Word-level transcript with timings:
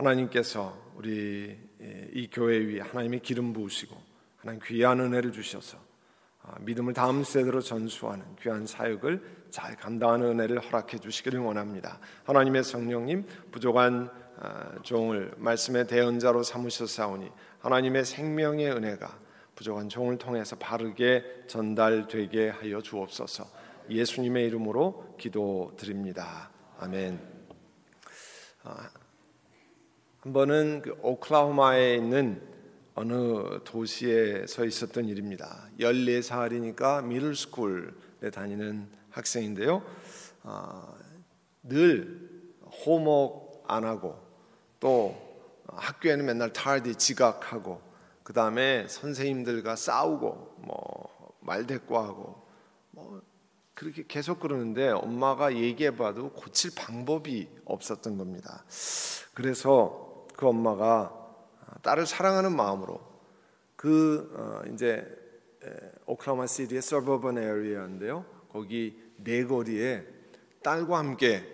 하나님께서 0.00 0.76
우리 0.96 1.56
이 2.12 2.28
교회 2.32 2.58
위에 2.58 2.80
하나님의 2.80 3.20
기름 3.20 3.52
부으시고 3.52 3.96
하나님 4.38 4.60
귀한 4.64 5.00
은혜를 5.00 5.32
주셔서 5.32 5.78
아, 6.42 6.56
믿음을 6.60 6.94
다음 6.94 7.22
세대로 7.22 7.60
전수하는 7.60 8.24
귀한 8.40 8.66
사역을 8.66 9.48
잘 9.50 9.76
감당하는 9.76 10.28
은혜를 10.28 10.60
허락해 10.60 10.98
주시기를 10.98 11.38
원합니다. 11.40 12.00
하나님의 12.24 12.64
성령님 12.64 13.26
부족한 13.50 14.10
아, 14.38 14.82
종을 14.82 15.34
말씀의 15.36 15.86
대언자로 15.86 16.42
삼으셨사오니 16.42 17.30
하나님의 17.58 18.06
생명의 18.06 18.70
은혜가 18.70 19.18
부족한 19.54 19.90
종을 19.90 20.16
통해서 20.16 20.56
바르게 20.56 21.44
전달되게 21.46 22.48
하여 22.48 22.80
주옵소서. 22.80 23.44
예수님의 23.90 24.46
이름으로 24.46 25.16
기도드립니다. 25.18 26.50
아멘. 26.78 27.20
아, 30.20 30.22
한 30.22 30.32
번은 30.34 30.82
그 30.82 30.98
오클라호마에 31.02 31.94
있는 31.94 32.42
어느 32.94 33.60
도시에 33.64 34.46
서 34.46 34.66
있었던 34.66 35.06
일입니다. 35.06 35.68
14살이니까 35.78 37.04
미들스쿨에 37.04 38.30
다니는 38.30 38.86
학생인데요. 39.10 39.82
어, 40.42 40.94
늘 41.62 42.28
호목 42.84 43.64
안 43.66 43.84
하고 43.84 44.18
또 44.78 45.16
학교에는 45.68 46.26
맨날 46.26 46.52
탈디 46.52 46.96
지각하고 46.96 47.80
그 48.22 48.34
다음에 48.34 48.86
선생님들과 48.88 49.76
싸우고 49.76 50.56
뭐 50.58 51.34
말대꾸하고 51.40 52.42
뭐 52.90 53.22
그렇게 53.74 54.04
계속 54.06 54.40
그러는데 54.40 54.90
엄마가 54.90 55.56
얘기해봐도 55.56 56.32
고칠 56.32 56.72
방법이 56.76 57.48
없었던 57.64 58.18
겁니다. 58.18 58.64
그래서 59.32 60.09
그 60.40 60.48
엄마가 60.48 61.14
딸을 61.82 62.06
사랑하는 62.06 62.56
마음으로 62.56 62.98
그 63.76 64.32
어, 64.34 64.62
이제 64.72 65.06
오클라마 66.06 66.46
시티의 66.46 66.80
서버번 66.80 67.36
에리어인데요. 67.36 68.24
거기 68.50 68.98
네거리에 69.18 70.06
딸과 70.62 70.96
함께 70.96 71.46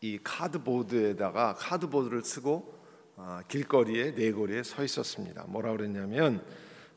이 0.00 0.18
카드보드에다가 0.24 1.54
카드보드를 1.54 2.22
쓰고 2.24 2.82
어, 3.16 3.40
길거리에 3.46 4.12
네거리에 4.12 4.62
서 4.62 4.82
있었습니다. 4.82 5.44
뭐라 5.48 5.72
그랬냐면 5.72 6.42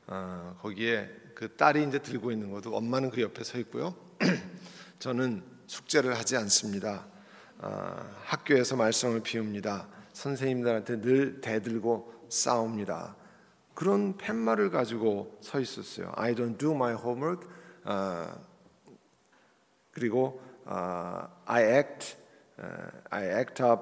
어, 0.07 0.57
거기에 0.61 1.09
그 1.35 1.57
딸이 1.57 1.83
이제 1.83 1.99
들고 1.99 2.31
있는 2.31 2.51
것도 2.51 2.73
엄마는 2.73 3.09
그 3.09 3.21
옆에 3.21 3.43
서 3.43 3.57
있고요. 3.59 3.93
저는 4.99 5.43
숙제를 5.67 6.17
하지 6.17 6.37
않습니다. 6.37 7.07
학교에서 8.23 8.75
말썽을 8.75 9.21
피웁니다. 9.21 9.87
선생님들한테 10.15 11.01
늘 11.01 11.41
대들고 11.41 12.13
싸웁니다. 12.29 13.15
그런 13.73 14.17
팻말을 14.17 14.69
가지고 14.69 15.37
서 15.41 15.59
있었어요. 15.59 16.11
I 16.15 16.33
don't 16.33 16.57
do 16.57 16.73
my 16.73 16.93
homework. 16.93 17.47
어, 17.83 18.27
그리고 19.91 20.41
어, 20.63 21.27
I 21.45 21.63
act, 21.63 22.15
uh, 22.57 22.91
I 23.09 23.25
act 23.25 23.61
up 23.61 23.81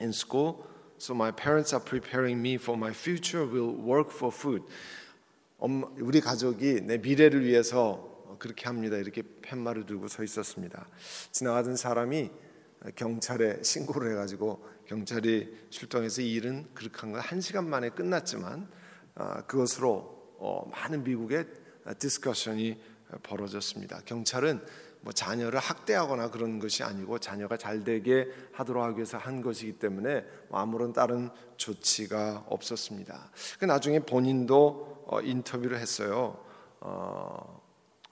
in 0.00 0.10
school. 0.10 0.64
So 0.98 1.14
my 1.14 1.30
parents 1.30 1.72
are 1.72 1.84
preparing 1.84 2.40
me 2.40 2.56
for 2.56 2.76
my 2.76 2.92
future. 2.92 3.46
Will 3.46 3.78
work 3.80 4.10
for 4.10 4.34
food. 4.34 4.64
엄마, 5.60 5.86
우리 6.00 6.20
가족이 6.20 6.80
내 6.82 6.98
미래를 6.98 7.44
위해서 7.44 8.36
그렇게 8.40 8.66
합니다. 8.66 8.96
이렇게 8.96 9.22
팻말을 9.42 9.86
들고 9.86 10.08
서 10.08 10.24
있었습니다. 10.24 10.88
지나가던 11.30 11.76
사람이 11.76 12.30
경찰에 12.96 13.62
신고를 13.62 14.10
해가지고 14.12 14.77
경찰이 14.88 15.66
출동해서 15.68 16.22
이 16.22 16.32
일은 16.32 16.66
그렇게 16.72 16.98
한두 16.98 17.40
시간 17.42 17.68
만에 17.68 17.90
끝났지만 17.90 18.68
아, 19.14 19.42
그것으로 19.42 20.34
어, 20.38 20.66
많은 20.72 21.04
미국의 21.04 21.46
discussion이 21.98 22.80
벌어졌습니다. 23.22 24.00
경찰은 24.06 24.64
뭐 25.02 25.12
자녀를 25.12 25.58
학대하거나 25.58 26.30
그런 26.30 26.58
것이 26.58 26.82
아니고 26.82 27.18
자녀가 27.18 27.56
잘 27.58 27.84
되게 27.84 28.28
하도록 28.52 28.82
하기 28.82 28.96
위해서 28.96 29.18
한 29.18 29.42
것이기 29.42 29.78
때문에 29.78 30.24
뭐 30.48 30.58
아무런 30.58 30.94
다른 30.94 31.28
조치가 31.58 32.46
없었습니다. 32.48 33.30
그 33.58 33.66
나중에 33.66 34.00
본인도 34.00 35.04
어, 35.06 35.20
인터뷰를 35.20 35.78
했어요. 35.78 36.42
어, 36.80 37.62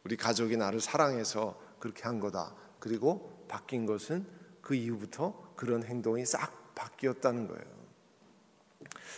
우리 0.05 0.17
가족이 0.17 0.59
나를 0.59 0.81
사랑해서 0.81 1.59
그렇게 1.79 2.03
한 2.03 2.21
거다. 2.21 2.55
그리고 2.79 3.47
바뀐 3.49 3.87
것은 3.87 4.27
그 4.61 4.75
이후부터 4.75 5.55
그런 5.57 5.83
행동이 5.83 6.27
싹 6.27 6.66
바뀌었다는 6.77 7.49
거예요. 7.49 7.65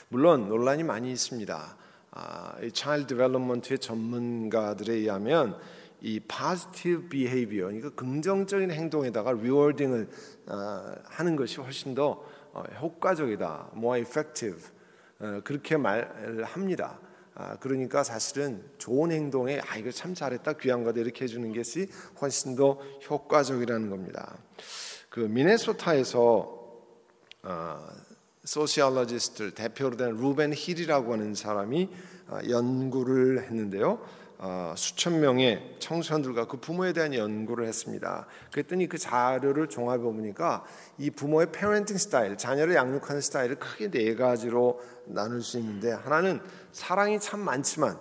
물론 0.08 0.48
논란이 0.48 0.84
많이 0.84 1.12
있습니다. 1.12 1.76
아, 2.12 2.56
이 2.62 2.70
child 2.72 3.08
development의 3.08 3.78
전문가들에 3.78 4.94
의하면 4.94 5.58
이 6.00 6.20
positive 6.20 7.08
behavior, 7.08 7.72
그러니까 7.72 7.90
긍정적인 7.90 8.70
행동에다가 8.70 9.30
rewarding을 9.30 10.08
어, 10.46 10.94
하는 11.04 11.36
것이 11.36 11.60
훨씬 11.60 11.94
더 11.94 12.24
어, 12.52 12.62
효과적이다, 12.80 13.72
more 13.76 14.00
effective 14.00 14.62
어, 15.20 15.40
그렇게 15.44 15.76
말합니다. 15.76 16.98
아, 17.34 17.56
그러니까 17.58 18.02
사실은 18.02 18.64
좋은 18.78 19.12
행동에 19.12 19.60
아 19.68 19.76
이거 19.76 19.90
참 19.90 20.14
잘했다, 20.14 20.54
귀한 20.54 20.82
거다 20.82 21.00
이렇게 21.00 21.24
해주는 21.24 21.54
것이 21.54 21.88
훨씬 22.20 22.56
더 22.56 22.80
효과적이라는 23.08 23.90
겁니다. 23.90 24.36
그 25.08 25.20
미네소타에서 25.20 26.20
어, 26.20 26.57
sociologist 28.44 29.54
대표로 29.54 29.96
된 29.96 30.16
루벤 30.16 30.52
힐이라고 30.54 31.12
하는 31.12 31.34
사람이 31.34 31.90
어, 32.28 32.38
연구를 32.48 33.42
했는데요. 33.42 34.00
어, 34.38 34.74
수천 34.76 35.20
명의 35.20 35.76
청소년들과 35.80 36.46
그 36.46 36.58
부모에 36.58 36.92
대한 36.92 37.12
연구를 37.12 37.66
했습니다. 37.66 38.26
그랬더니 38.52 38.88
그 38.88 38.96
자료를 38.96 39.68
종합해 39.68 40.02
보니까 40.02 40.64
이 40.96 41.10
부모의 41.10 41.50
parenting 41.50 41.98
스타일, 41.98 42.38
자녀를 42.38 42.74
양육하는 42.74 43.20
스타일을 43.20 43.56
크게 43.56 43.90
네 43.90 44.14
가지로 44.14 44.80
나눌 45.06 45.42
수 45.42 45.58
있는데 45.58 45.90
하나는 45.90 46.40
사랑이 46.72 47.18
참 47.18 47.40
많지만 47.40 47.98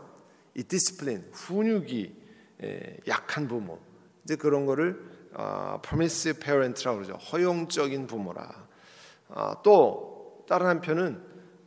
이 0.56 0.64
discipline, 0.64 1.26
훈육이 1.34 2.16
약한 3.08 3.48
부모. 3.48 3.80
이제 4.24 4.36
그런 4.36 4.66
거를 4.66 5.02
어, 5.34 5.82
permissive 5.84 6.40
parent라고 6.40 6.98
그러죠. 6.98 7.14
허용적인 7.14 8.08
부모라. 8.08 8.67
어, 9.30 9.62
또 9.64 10.46
다른 10.48 10.68
한편은 10.68 11.22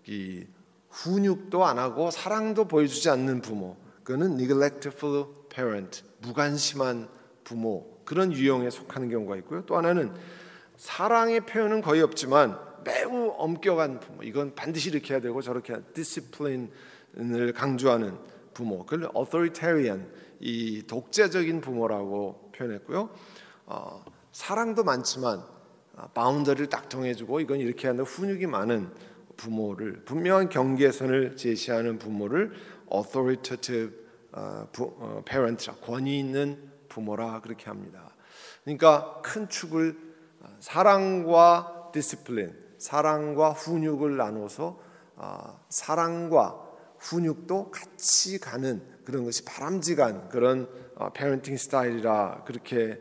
이 0.06 0.44
훈육도 0.90 1.64
안 1.64 1.78
하고 1.78 2.10
사랑도 2.10 2.66
보여주지 2.66 3.10
않는 3.10 3.42
부모. 3.42 3.76
그거는 4.02 4.32
neglectful 4.32 5.26
parent, 5.48 6.02
무관심한 6.20 7.08
부모. 7.44 8.00
그런 8.04 8.32
유형에 8.32 8.70
속하는 8.70 9.08
경우가 9.08 9.36
있고요. 9.36 9.64
또 9.66 9.76
하나는 9.76 10.12
사랑의 10.76 11.46
표현은 11.46 11.80
거의 11.82 12.02
없지만 12.02 12.58
매우 12.84 13.34
엄격한 13.36 14.00
부모. 14.00 14.22
이건 14.22 14.54
반드시 14.54 14.90
이렇게 14.90 15.14
해야 15.14 15.20
되고 15.20 15.40
저렇게 15.42 15.76
discipline을 15.94 17.52
강조하는 17.54 18.18
부모. 18.54 18.84
그걸 18.84 19.10
authoritarian, 19.14 20.10
이 20.40 20.82
독재적인 20.86 21.60
부모라고 21.60 22.50
표현했고요. 22.56 23.10
어, 23.66 24.04
사랑도 24.32 24.82
많지만 24.82 25.38
어, 25.38 25.59
boundary를 26.08 26.68
딱 26.68 26.88
정해주고 26.88 27.40
이건 27.40 27.58
이렇게 27.58 27.88
하는 27.88 28.04
훈육이 28.04 28.46
많은 28.46 28.90
부모를 29.36 30.04
분명한 30.04 30.48
경계선을 30.48 31.36
제시하는 31.36 31.98
부모를 31.98 32.52
authoritative 32.92 33.92
어, 34.32 34.68
부, 34.70 34.94
어, 34.98 35.22
parent라 35.24 35.74
권위 35.76 36.18
있는 36.18 36.70
부모라 36.88 37.40
그렇게 37.40 37.66
합니다. 37.66 38.14
그러니까 38.64 39.20
큰 39.22 39.48
축을 39.48 39.96
어, 40.40 40.56
사랑과 40.60 41.90
discipline, 41.92 42.54
사랑과 42.78 43.50
훈육을 43.50 44.16
나눠서 44.16 44.80
어, 45.16 45.60
사랑과 45.68 46.68
훈육도 46.98 47.70
같이 47.70 48.38
가는 48.38 48.82
그런 49.04 49.24
것이 49.24 49.44
바람직한 49.44 50.28
그런 50.28 50.68
parenting 51.14 51.56
스타일이라 51.56 52.44
그렇게 52.44 53.00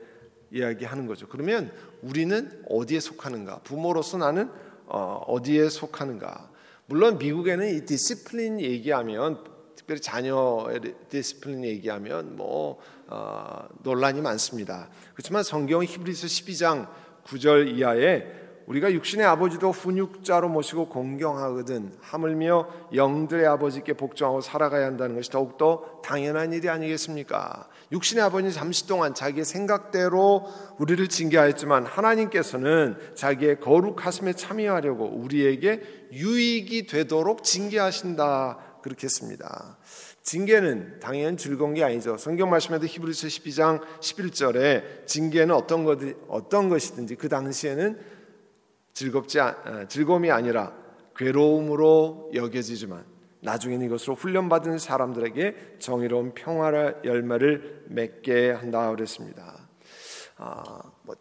이야기하는 0.52 1.06
거죠. 1.06 1.28
그러면 1.28 1.72
우리는 2.02 2.64
어디에 2.70 3.00
속하는가? 3.00 3.60
부모로서 3.64 4.18
나는 4.18 4.50
어, 4.86 5.38
디에 5.44 5.70
속하는가? 5.70 6.50
물론 6.88 7.18
미국에는 7.18 7.76
이 7.76 7.86
discipline 7.86 8.62
얘기하면 8.62 9.44
특별히 9.76 10.02
자녀의 10.02 10.80
discipline 11.10 11.64
얘기하면 11.64 12.36
뭐 12.36 12.80
어, 13.08 13.68
논란이 13.84 14.22
많습니다. 14.22 14.90
그렇지만 15.14 15.44
성경 15.44 15.84
히브리서 15.84 16.28
12장 16.28 16.90
9절 17.26 17.78
이하에 17.78 18.49
우리가 18.70 18.92
육신의 18.94 19.26
아버지도 19.26 19.72
훈육자로 19.72 20.48
모시고 20.48 20.90
공경하거든 20.90 21.92
하물며 22.02 22.68
영들의 22.94 23.48
아버지께 23.48 23.94
복종하고 23.94 24.42
살아가야 24.42 24.86
한다는 24.86 25.16
것이 25.16 25.32
더욱더 25.32 26.00
당연한 26.04 26.54
일이 26.54 26.70
아니겠습니까? 26.70 27.68
육신의 27.92 28.24
아버지는 28.26 28.52
잠시 28.52 28.86
동안 28.86 29.16
자기의 29.16 29.44
생각대로 29.44 30.46
우리를 30.78 31.08
징계하였지만 31.08 31.88
하나님께서는 31.88 32.96
자기의 33.16 33.60
거룩하심에 33.60 34.34
참여하려고 34.34 35.04
우리에게 35.04 35.82
유익이 36.12 36.86
되도록 36.86 37.44
징계하신다 37.44 38.60
그렇게 38.84 39.06
했습니다. 39.06 39.80
징계는 40.22 41.00
당연 41.00 41.38
즐거운 41.38 41.74
게 41.74 41.84
아니죠. 41.84 42.18
성경 42.18 42.52
말씀에도 42.52 42.86
히브리서 42.86 43.28
12장 43.28 43.82
11절에 44.00 45.08
징계는 45.08 45.56
어떤 45.56 45.86
것 45.86 45.98
어떤 46.28 46.70
것이든지 46.70 47.16
그 47.16 47.30
당시에는 47.30 48.19
즐겁지 49.00 49.40
아, 49.40 49.88
즐거움이 49.88 50.30
아니라 50.30 50.76
괴로움으로 51.16 52.32
여겨지지만 52.34 53.06
나중에는 53.40 53.86
이것으로 53.86 54.16
훈련받은 54.16 54.78
사람들에게 54.78 55.78
정의로운 55.80 56.34
평화의 56.34 56.98
열매를 57.06 57.86
맺게 57.88 58.52
한다 58.52 58.90
그랬습니다. 58.90 59.70
아, 60.36 60.92
뭐 61.04 61.16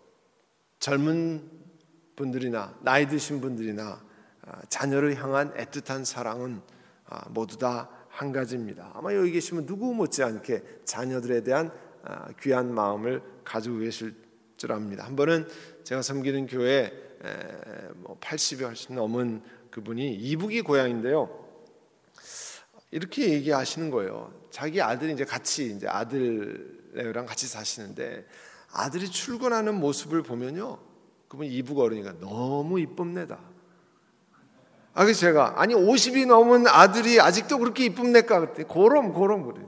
젊은 0.80 1.48
분들이나 2.16 2.75
나이 2.82 3.06
드신 3.06 3.40
분들이나 3.40 4.02
아, 4.42 4.60
자녀를 4.69 5.14
향한 5.22 5.54
애틋한 5.54 6.04
사랑은 6.04 6.60
아, 7.06 7.28
모두 7.31 7.58
다 7.58 7.98
한 8.19 8.32
가지입니다. 8.32 8.90
아마 8.94 9.14
여기 9.14 9.31
계시면 9.31 9.64
누구 9.66 9.94
못지않게 9.94 10.81
자녀들에 10.84 11.44
대한 11.44 11.70
아, 12.02 12.26
귀한 12.40 12.74
마음을 12.74 13.22
가지고 13.44 13.78
계실 13.78 14.12
줄 14.56 14.72
압니다. 14.72 15.04
한 15.04 15.14
번은 15.14 15.46
제가 15.84 16.02
섬기는 16.02 16.48
교회 16.48 16.92
뭐 17.97 18.19
80여 18.20 18.65
훨씬 18.65 18.94
넘은 18.94 19.43
그분이 19.70 20.15
이북이 20.15 20.62
고향인데요. 20.62 21.47
이렇게 22.91 23.31
얘기하시는 23.31 23.91
거예요. 23.91 24.32
자기 24.50 24.81
아들이 24.81 25.12
이제 25.12 25.25
같이 25.25 25.73
이제 25.75 25.87
아들랑 25.87 27.26
같이 27.26 27.47
사시는데 27.47 28.26
아들이 28.73 29.09
출근하는 29.09 29.75
모습을 29.75 30.23
보면요. 30.23 30.79
그분 31.29 31.47
이북 31.47 31.79
어른이가 31.79 32.19
너무 32.20 32.81
이쁩니다. 32.81 33.38
아, 34.94 35.05
그래서 35.05 35.20
제가 35.20 35.61
아니 35.61 35.75
50이 35.75 36.26
넘은 36.26 36.67
아들이 36.67 37.20
아직도 37.20 37.59
그렇게 37.59 37.85
이쁩니까? 37.85 38.41
그때 38.41 38.65
고럼 38.65 39.12
고럼 39.12 39.53
그래. 39.53 39.65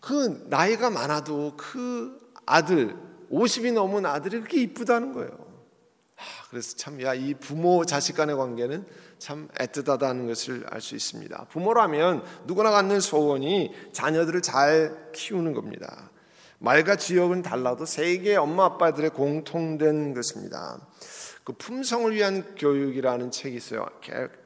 그 0.00 0.46
나이가 0.48 0.88
많아도 0.88 1.54
그 1.56 2.32
아들 2.46 2.96
50이 3.30 3.74
넘은 3.74 4.06
아들이 4.06 4.38
그렇게 4.38 4.62
이쁘다는 4.62 5.12
거예요. 5.12 5.47
아, 6.48 6.50
그래서 6.50 6.76
참 6.76 7.00
야 7.00 7.14
이 7.14 7.34
부모 7.34 7.84
자식 7.84 8.16
간의 8.16 8.36
관계는 8.36 8.86
참 9.18 9.48
애틋하다는 9.58 10.26
것을 10.28 10.64
알 10.70 10.80
수 10.80 10.94
있습니다. 10.94 11.46
부모라면 11.50 12.22
누구나 12.46 12.70
갖는 12.70 13.00
소원이 13.00 13.72
자녀들을 13.92 14.40
잘 14.42 15.10
키우는 15.12 15.52
겁니다. 15.52 16.10
말과 16.58 16.96
지역은 16.96 17.42
달라도 17.42 17.84
세계 17.84 18.34
엄마 18.36 18.64
아빠들의 18.64 19.10
공통된 19.10 20.14
것입니다. 20.14 20.80
그 21.44 21.52
품성을 21.52 22.12
위한 22.14 22.54
교육이라는 22.56 23.30
책이 23.30 23.56
있어요. 23.56 23.86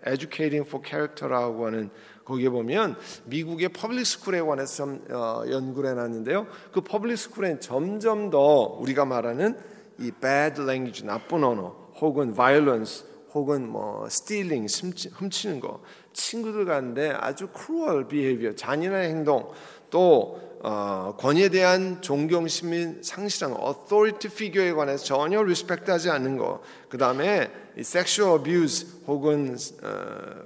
Educating 0.07 0.69
for 0.69 0.85
Character라고 0.87 1.67
하는 1.67 1.91
거기에 2.25 2.49
보면 2.51 2.97
미국의 3.25 3.71
public 3.71 4.07
school에 4.07 4.41
관해서 4.41 4.77
좀 4.77 5.05
어, 5.11 5.43
연구를 5.49 5.91
해놨는데요. 5.91 6.47
그 6.73 6.81
public 6.83 7.19
school엔 7.19 7.61
점점 7.61 8.31
더 8.31 8.39
우리가 8.81 9.05
말하는 9.05 9.59
이 9.99 10.11
bad 10.11 10.61
language 10.63 11.05
나쁜 11.05 11.43
언어 11.45 11.82
혹은 12.03 12.35
violence 12.35 13.07
혹은 13.33 13.69
뭐 13.69 14.05
stealing 14.07 14.67
훔치는 15.15 15.61
거 15.61 15.81
친구들 16.13 16.67
가운데 16.67 17.11
아주 17.11 17.49
cruel 17.57 18.07
behavior 18.09 18.55
잔인한 18.55 19.05
행동 19.05 19.51
또 19.89 20.41
어, 20.65 21.17
권위에 21.19 21.49
대한 21.49 22.03
존경심이 22.03 23.03
상실한 23.03 23.53
authority 23.53 24.33
figure에 24.33 24.73
관해서 24.73 25.05
전혀 25.05 25.41
respect하지 25.41 26.09
않는 26.11 26.37
거. 26.37 26.63
그 26.89 26.99
다음에 26.99 27.51
sexual 27.77 28.39
abuse 28.39 28.87
혹은 29.07 29.57
어, 29.83 29.89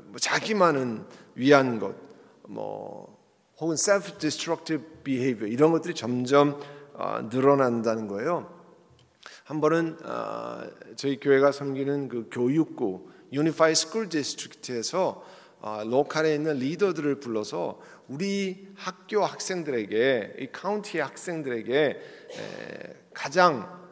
뭐 0.07 0.19
자기만은 0.19 1.05
위한 1.35 1.79
것, 1.79 1.95
뭐 2.49 3.19
혹은 3.61 3.75
self-destructive 3.77 5.05
behavior 5.05 5.53
이런 5.53 5.73
것들이 5.73 5.95
점점 5.95 6.61
어, 6.95 7.29
늘어난다는 7.31 8.09
거예요. 8.09 8.56
한 9.47 9.61
번은 9.61 9.97
어, 10.05 10.69
저희 10.97 11.21
교회가 11.21 11.53
섬기는 11.53 12.09
그 12.09 12.29
Unified 13.33 13.81
School 13.81 14.09
District에서 14.09 15.25
어, 15.61 15.83
local에 15.85 16.35
있는 16.35 16.57
리더들을 16.57 17.21
불러서 17.21 17.79
우리 18.09 18.67
학교 18.75 19.25
학생들에게 19.25 20.37
이 20.41 20.49
카운티의 20.51 21.05
학생들에게 21.05 22.01
가장 23.15 23.87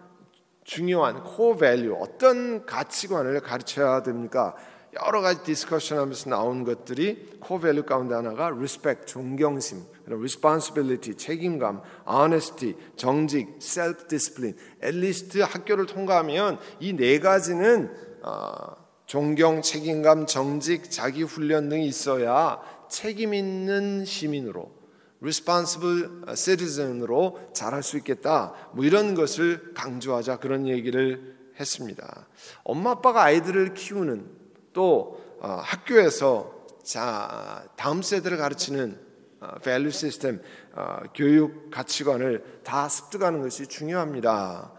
중요한 0.65 1.23
core 1.23 1.57
value 1.57 1.99
어떤 2.01 2.67
가치관을 2.67 3.39
가르쳐야 3.39 4.03
됩니까? 4.03 4.57
여러 5.03 5.21
가지 5.21 5.43
discussion 5.43 5.99
하면서 5.99 6.31
나온 6.31 6.65
것들이 6.65 7.39
core 7.41 7.59
value 7.59 7.83
가운데 7.85 8.15
하나가 8.15 8.47
respect 8.47 9.07
존경심, 9.07 9.83
responsibility 10.07 11.17
책임감, 11.17 11.83
honesty 12.09 12.77
정직, 12.97 13.57
self 13.61 14.07
discipline. 14.07 14.57
at 14.83 14.99
least 14.99 15.39
학교를 15.39 15.87
통과하면 15.87 16.59
이 16.81 16.95
네 16.95 17.19
가지는 17.19 17.93
어, 18.23 18.77
존경, 19.07 19.63
책임감, 19.63 20.27
정직, 20.27 20.91
자기 20.91 21.23
훈련 21.25 21.69
등이 21.69 21.87
있어야 21.87 22.61
책임 22.89 23.35
있는 23.35 24.05
시민으로 24.05 24.71
responsible 25.21 26.37
citizen으로 26.37 27.41
자랄 27.53 27.83
수 27.83 27.97
있겠다. 27.99 28.55
뭐 28.73 28.85
이런 28.85 29.15
것을 29.15 29.75
강조하자 29.75 30.39
그런 30.39 30.69
얘기를 30.69 31.35
했습니다. 31.59 32.29
엄마 32.63 32.93
아빠가 32.93 33.23
아이들을 33.25 33.75
키우는 33.75 34.44
또 34.75 35.19
어, 35.41 35.61
학교에서 35.63 36.53
자 36.83 37.67
다음 37.77 38.03
세대를 38.03 38.37
가르치는 38.37 39.01
어, 39.41 39.59
value 39.63 39.89
system 39.89 40.43
어, 40.75 40.99
교육 41.15 41.71
가치관을 41.71 42.61
다 42.63 42.91
습득하는 42.91 43.41
것이 43.41 43.67
중요합니다. 43.67 44.73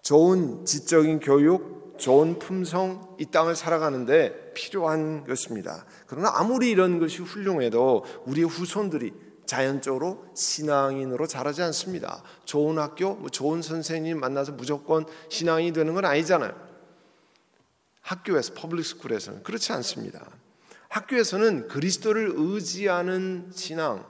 좋은 0.00 0.64
지적인 0.64 1.20
교육 1.20 1.98
좋은 1.98 2.38
품성 2.38 3.16
이 3.18 3.26
땅을 3.26 3.56
살아가는데 3.56 4.52
필요한 4.54 5.24
것입니다. 5.24 5.84
그러나 6.06 6.30
아무리 6.34 6.70
이런 6.70 6.98
것이 6.98 7.20
훌륭해도 7.22 8.04
우리 8.24 8.42
후손들이 8.44 9.12
자연적으로 9.46 10.26
신앙인으로 10.34 11.26
자라지 11.26 11.62
않습니다. 11.62 12.22
좋은 12.44 12.78
학교, 12.78 13.14
뭐 13.14 13.30
좋은 13.30 13.62
선생님 13.62 14.20
만나서 14.20 14.52
무조건 14.52 15.06
신앙이 15.30 15.72
되는 15.72 15.94
건 15.94 16.04
아니잖아요. 16.04 16.67
학교에서 18.08 18.54
public 18.54 18.86
school에서는 18.86 19.42
그렇지 19.42 19.72
않습니다. 19.74 20.26
학교에서는 20.88 21.68
그리스도를 21.68 22.32
의지하는 22.34 23.50
신앙 23.52 24.04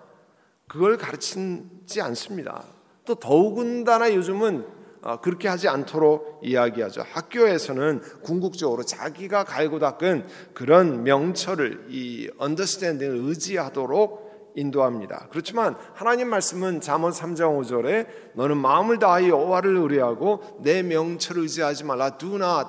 그걸 0.69 0.97
가르치지 0.97 2.01
않습니다. 2.01 2.65
또 3.05 3.17
더욱은다나 3.17 4.15
요즘은 4.15 4.79
어, 5.03 5.21
그렇게 5.21 5.49
하지 5.49 5.69
않도록 5.69 6.41
이야기하죠. 6.43 7.03
학교에서는 7.13 8.01
궁극적으로 8.23 8.83
자기가 8.83 9.45
갈고 9.45 9.79
닦은 9.79 10.27
그런 10.55 11.05
명철을 11.05 11.87
이 11.89 12.29
언더스탠딩을 12.39 13.17
의지하도록 13.17 14.53
인도합니다. 14.57 15.29
그렇지만 15.31 15.77
하나님 15.95 16.29
말씀은 16.29 16.81
잠언 16.81 17.13
3장 17.13 17.61
5절에 17.61 18.07
너는 18.35 18.57
마음을 18.57 18.99
다하여 18.99 19.29
여호와를 19.29 19.77
의뢰하고 19.77 20.59
내 20.61 20.83
명철을 20.83 21.43
의지하지 21.43 21.85
말라. 21.85 22.19
Do 22.19 22.35
not 22.37 22.69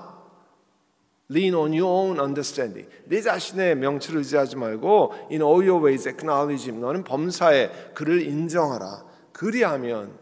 lean 1.31 1.53
on 1.53 1.73
your 1.73 1.85
own 1.85 2.19
understanding. 2.19 2.89
내 3.05 3.21
자신의 3.21 3.75
명철을 3.75 4.19
의지하지 4.19 4.55
말고 4.55 5.13
in 5.31 5.41
all 5.41 5.67
your 5.67 5.85
ways 5.85 6.07
acknowledge 6.07 6.65
him. 6.69 6.81
너는 6.81 7.03
범사에 7.03 7.93
그를 7.93 8.21
인정하라. 8.21 9.05
그리하면 9.31 10.17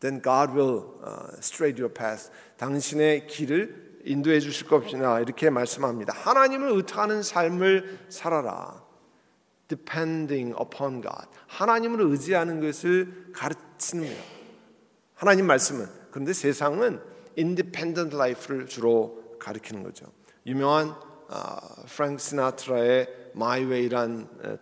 then 0.00 0.22
God 0.22 0.52
will 0.52 0.84
straight 1.38 1.80
your 1.80 1.92
path. 1.92 2.30
당신의 2.56 3.26
길을 3.26 4.00
인도해 4.04 4.40
주실 4.40 4.68
것이나 4.68 5.20
이렇게 5.20 5.50
말씀합니다. 5.50 6.12
하나님을 6.14 6.70
의탁하는 6.70 7.22
삶을 7.22 7.98
살아라. 8.08 8.86
depending 9.66 10.54
upon 10.58 11.02
God. 11.02 11.26
하나님을 11.46 12.00
의지하는 12.00 12.60
것을 12.60 13.32
가르치는 13.34 14.04
거예요. 14.04 14.22
하나님 15.14 15.46
말씀은 15.46 15.86
그런데 16.10 16.32
세상은 16.32 17.00
independent 17.36 18.14
life를 18.14 18.66
주로 18.66 19.27
가리키는 19.48 19.82
거죠. 19.82 20.06
유명한 20.46 20.94
프랭크 21.86 22.18
시나트라의 22.22 23.06
My 23.34 23.64
Way란 23.64 24.58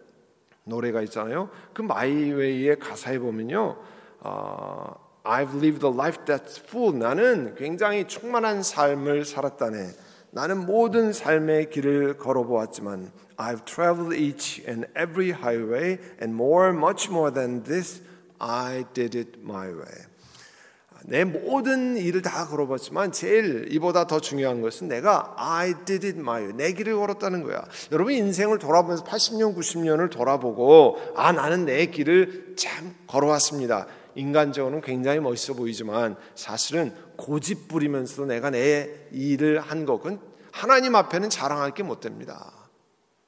노래가 0.65 1.03
있잖아요. 1.03 1.51
그 1.73 1.83
My 1.83 2.11
Way의 2.33 2.79
가사에 2.79 3.19
보면요. 3.19 3.79
어, 4.21 5.07
I've 5.25 5.55
lived 5.57 5.85
a 5.85 5.93
life 5.93 6.25
that's 6.25 6.59
full. 6.59 6.97
나는 6.97 7.55
굉장히 7.57 8.07
충만한 8.07 8.63
삶을 8.63 9.25
살았다네. 9.25 9.91
나는 10.31 10.67
모든 10.67 11.13
삶의 11.13 11.71
길을 11.71 12.19
걸어보았지만 12.19 13.11
I've 13.37 13.65
traveled 13.65 14.15
each 14.17 14.63
and 14.69 14.87
every 14.97 15.31
highway 15.31 15.99
and 16.21 16.35
more, 16.35 16.71
much 16.71 17.11
more 17.11 17.33
than 17.33 17.63
this. 17.65 18.03
I 18.39 18.85
did 18.93 19.17
it 19.17 19.39
my 19.43 19.69
way. 19.69 20.07
내 21.09 21.23
모든 21.25 21.97
일을 21.97 22.21
다 22.21 22.49
걸어봤지만 22.49 23.13
제일 23.13 23.69
이보다 23.71 24.09
더 24.09 24.19
중요한 24.19 24.61
것은 24.61 24.89
내가 24.89 25.35
I 25.37 25.73
did 25.85 26.05
it 26.05 26.19
my 26.19 26.43
way. 26.43 26.57
내 26.57 26.73
길을 26.73 26.97
걸었다는 26.97 27.45
거야. 27.45 27.65
여러분 27.93 28.13
인생을 28.13 28.59
돌아보면서 28.59 29.05
80년, 29.05 29.57
90년을 29.57 30.11
돌아보고 30.11 30.99
아 31.15 31.31
나는 31.31 31.65
내 31.65 31.87
길을 31.87 32.55
참 32.57 32.95
걸어왔습니다. 33.07 33.87
인간적으로는 34.17 34.81
굉장히 34.81 35.21
멋있어 35.21 35.55
보이지만 35.55 36.17
사실은 36.35 36.93
고집 37.17 37.69
부리면서 37.69 38.25
내가 38.27 38.51
내 38.51 38.91
일을 39.13 39.61
한 39.61 39.85
것은 39.87 40.19
하나님 40.51 40.97
앞에는 40.97 41.31
자랑할 41.31 41.73
게 41.73 41.85
못 41.85 42.01
됩니다. 42.01 42.51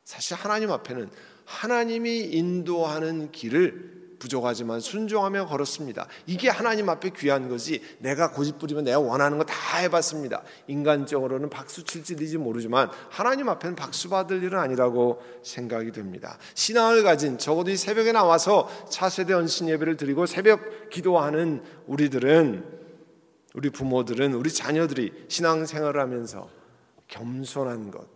사실 0.04 0.36
하나님 0.36 0.72
앞에는 0.72 1.10
하나님이 1.44 2.20
인도하는 2.32 3.30
길을 3.30 3.97
부족하지만 4.18 4.80
순종하며 4.80 5.46
걸었습니다. 5.46 6.06
이게 6.26 6.48
하나님 6.48 6.88
앞에 6.88 7.10
귀한 7.16 7.48
거지. 7.48 7.82
내가 7.98 8.30
고집 8.30 8.58
부리면 8.58 8.84
내가 8.84 9.00
원하는 9.00 9.36
거 9.38 9.48
다 9.48 9.78
해봤습니다. 9.78 10.42
인간적으로는 10.66 11.48
박수 11.50 11.84
칠지인지 11.84 12.36
모르지만 12.38 12.90
하나님 13.08 13.48
앞에는 13.48 13.76
박수 13.76 14.08
받을 14.08 14.42
일은 14.42 14.58
아니라고 14.58 15.22
생각이 15.42 15.92
됩니다. 15.92 16.38
신앙을 16.54 17.02
가진 17.02 17.38
적어도 17.38 17.70
이 17.70 17.76
새벽에 17.76 18.12
나와서 18.12 18.68
차세대 18.90 19.32
언신 19.32 19.68
예배를 19.68 19.96
드리고 19.96 20.26
새벽 20.26 20.90
기도하는 20.90 21.62
우리들은 21.86 22.78
우리 23.54 23.70
부모들은 23.70 24.34
우리 24.34 24.50
자녀들이 24.52 25.26
신앙생활을 25.28 26.00
하면서 26.00 26.48
겸손한 27.08 27.90
것, 27.90 28.06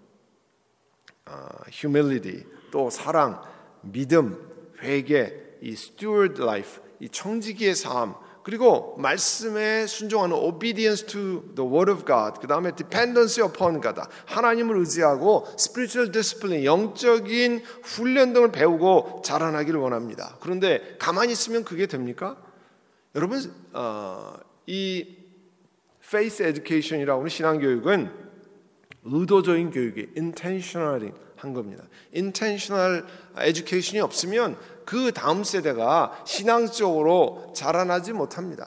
어, 1.27 1.49
humility, 1.71 2.45
또 2.71 2.91
사랑, 2.91 3.43
믿음, 3.81 4.39
회개, 4.83 5.33
이 5.63 5.73
steward 5.73 6.43
life, 6.43 6.83
이 7.01 7.09
청지기의 7.09 7.75
삶, 7.75 8.15
그리고 8.43 8.97
말씀에 8.99 9.87
순종하는 9.87 10.35
obedience 10.37 11.07
to 11.07 11.43
the 11.55 11.69
word 11.69 11.91
of 11.91 12.05
God, 12.05 12.41
그 12.41 12.49
다음에 12.49 12.75
dependency 12.75 13.49
upon 13.49 13.81
God, 13.81 14.01
하나님을 14.27 14.77
의지하고 14.79 15.47
spiritual 15.55 16.11
discipline, 16.11 16.65
영적인 16.65 17.63
훈련 17.85 18.33
등을 18.33 18.51
배우고 18.51 19.23
자라나기를 19.25 19.79
원합니다. 19.79 20.37
그런데 20.41 20.97
가만히 20.99 21.33
있으면 21.33 21.63
그게 21.65 21.87
됩니까? 21.87 22.37
여러분, 23.15 23.53
어, 23.73 24.35
이 24.67 25.17
faith 26.05 26.43
education이라고 26.43 27.21
하는 27.21 27.29
신앙교육은 27.31 28.11
의도적인 29.05 29.71
교육이 29.71 30.09
intentionally 30.17 31.13
한 31.37 31.53
겁니다. 31.53 31.85
intentional 32.15 33.05
education이 33.39 34.01
없으면 34.01 34.57
그 34.85 35.13
다음 35.13 35.45
세대가 35.45 36.23
신앙적으로 36.25 37.53
자라나지 37.55 38.13
못합니다. 38.13 38.67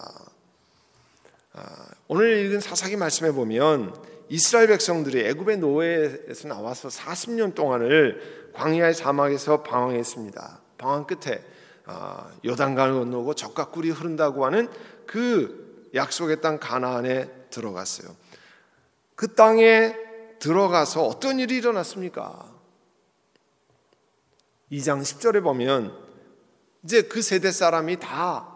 아, 1.54 1.88
오늘 2.08 2.46
읽은 2.46 2.60
사사기 2.60 2.96
말씀에 2.96 3.32
보면 3.32 3.96
이스라엘 4.30 4.68
백성들이 4.68 5.26
애굽의 5.28 5.58
노예에서 5.60 6.48
나와서 6.48 6.90
40년 6.90 7.56
동안을 7.56 8.52
광야의 8.54 8.94
사막에서 8.94 9.64
방황했습니다. 9.64 10.60
방황 10.78 11.06
끝에 11.06 11.44
아, 11.86 12.32
요단강을 12.44 13.00
건너고 13.00 13.36
적과 13.36 13.70
꿀이 13.70 13.92
흐른다고 13.92 14.46
하는 14.46 14.68
그 15.06 15.90
약속의 15.94 16.42
땅 16.42 16.60
가나안에 16.60 17.30
들어갔어요. 17.52 18.16
그 19.16 19.34
땅에 19.34 19.96
들어가서 20.40 21.06
어떤 21.06 21.40
일이 21.40 21.58
일어났습니까? 21.58 22.52
2장 24.72 25.02
10절에 25.02 25.42
보면 25.42 26.05
이제 26.86 27.02
그 27.02 27.22
세대 27.22 27.52
사람이 27.52 28.00
다 28.00 28.48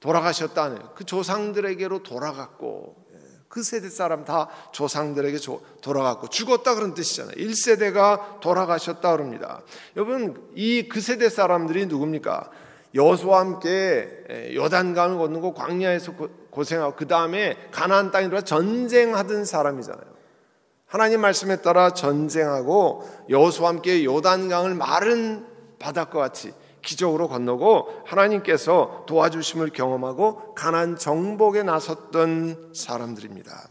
돌아가셨다는 0.00 0.78
그 0.94 1.04
조상들에게로 1.04 2.02
돌아갔고 2.02 2.96
예, 3.12 3.18
그 3.48 3.62
세대 3.62 3.90
사람 3.90 4.24
다 4.24 4.48
조상들에게 4.72 5.38
돌아갔고 5.82 6.28
죽었다 6.28 6.74
그런 6.74 6.94
뜻이잖아요. 6.94 7.34
1세대가 7.36 8.40
돌아가셨다 8.40 9.12
그럽니다. 9.12 9.60
여러분 9.94 10.50
이 10.56 10.88
그 10.88 11.02
세대 11.02 11.28
사람들이 11.28 11.86
누굽니까? 11.86 12.50
여수와 12.94 13.40
함께 13.40 14.08
예, 14.30 14.54
요단강을 14.54 15.18
건너고 15.18 15.52
광야에서 15.52 16.12
고생하고 16.50 16.96
그 16.96 17.06
다음에 17.06 17.56
가나안 17.70 18.10
땅에 18.10 18.28
전쟁하던 18.40 19.44
사람이잖아요. 19.44 20.10
하나님 20.86 21.20
말씀에 21.20 21.60
따라 21.60 21.90
전쟁하고 21.90 23.08
여수와 23.28 23.68
함께 23.68 24.02
요단강을 24.04 24.74
마른 24.74 25.46
바닷과 25.78 26.18
같이 26.18 26.52
기적으로 26.82 27.28
건너고 27.28 28.02
하나님께서 28.06 29.04
도와주심을 29.06 29.70
경험하고 29.70 30.54
가난 30.54 30.96
정복에 30.96 31.62
나섰던 31.62 32.72
사람들입니다. 32.74 33.68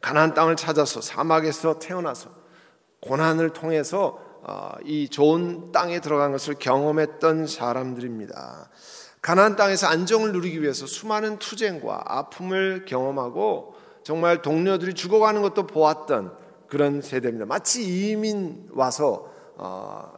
가난 0.00 0.34
땅을 0.34 0.56
찾아서 0.56 1.00
사막에서 1.00 1.78
태어나서 1.78 2.28
고난을 3.00 3.50
통해서 3.50 4.18
어, 4.42 4.72
이 4.84 5.08
좋은 5.08 5.72
땅에 5.72 6.00
들어간 6.00 6.32
것을 6.32 6.56
경험했던 6.58 7.46
사람들입니다. 7.46 8.68
가난 9.22 9.56
땅에서 9.56 9.86
안정을 9.86 10.32
누리기 10.32 10.60
위해서 10.60 10.86
수많은 10.86 11.38
투쟁과 11.38 12.02
아픔을 12.04 12.84
경험하고 12.84 13.74
정말 14.02 14.42
동료들이 14.42 14.92
죽어가는 14.92 15.40
것도 15.40 15.66
보았던 15.66 16.36
그런 16.68 17.00
세대입니다. 17.00 17.46
마치 17.46 18.10
이민 18.10 18.68
와서 18.72 19.24
어, 19.24 19.33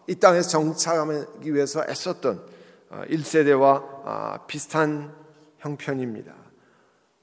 이 0.06 0.14
땅에서 0.14 0.48
정착하기 0.48 1.54
위해서 1.54 1.84
애썼던 1.88 2.56
1세대와 2.90 3.62
어, 3.62 4.02
어, 4.04 4.38
비슷한 4.46 5.12
형편입니다. 5.58 6.32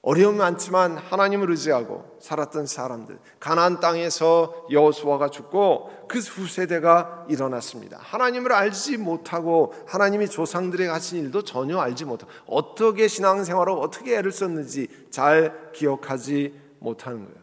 어려움이 0.01 0.38
많지만 0.38 0.98
하나님을 0.98 1.50
의지하고 1.51 2.17
살았던 2.20 2.65
사람들 2.65 3.20
가나안 3.39 3.79
땅에서 3.79 4.65
여호수아가 4.70 5.29
죽고 5.29 6.08
그 6.10 6.20
후세대가 6.20 7.25
일어났습니다. 7.29 8.00
하나님을 8.01 8.51
알지 8.51 8.98
못하고 8.98 9.74
하나님이 9.88 10.27
조상들에게 10.27 10.89
하신 10.89 11.24
일도 11.24 11.43
전혀 11.43 11.79
알지 11.79 12.03
못하고 12.03 12.29
어떻게 12.48 13.08
신앙생활을 13.08 13.72
어떻게 13.72 14.17
애를 14.17 14.34
썼는지 14.34 14.89
잘 15.10 15.72
기억하지 15.72 16.53
못하는 16.79 17.24
거예요. 17.24 17.42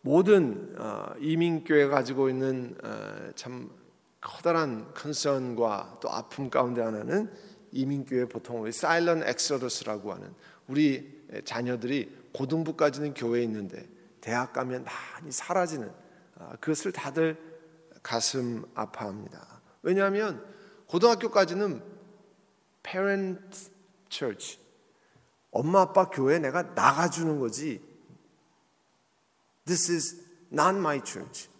모든 0.00 0.74
어, 0.78 1.12
이민교회가 1.18 1.94
가지고 1.94 2.28
있는 2.28 2.76
어, 2.82 3.30
참 3.34 3.70
커다란 4.20 4.92
컨선과 4.94 5.98
또 6.00 6.10
아픔 6.10 6.50
가운데 6.50 6.82
하나는 6.82 7.30
이민교회 7.72 8.26
보통 8.26 8.62
우리 8.62 8.72
사일런 8.72 9.22
엑서더스라고 9.22 10.12
하는 10.12 10.32
우리 10.66 11.18
자녀들이 11.44 12.14
고등부까지는 12.32 13.14
교회에 13.14 13.42
있는데 13.44 13.86
대학 14.20 14.52
가면 14.52 14.84
많이 14.84 15.30
사라지는 15.30 15.90
아, 16.38 16.56
그것을 16.60 16.92
다들 16.92 17.36
가슴 18.02 18.64
아파합니다. 18.74 19.60
왜냐하면 19.82 20.44
고등학교까지는 20.86 21.82
parent 22.82 23.70
church 24.08 24.58
엄마 25.50 25.82
아빠 25.82 26.08
교회 26.08 26.38
내가 26.38 26.62
나가주는 26.62 27.38
거지 27.38 27.82
This 29.68 29.92
is 29.92 30.16
not 30.50 30.76
my 30.76 31.00
church. 31.04 31.50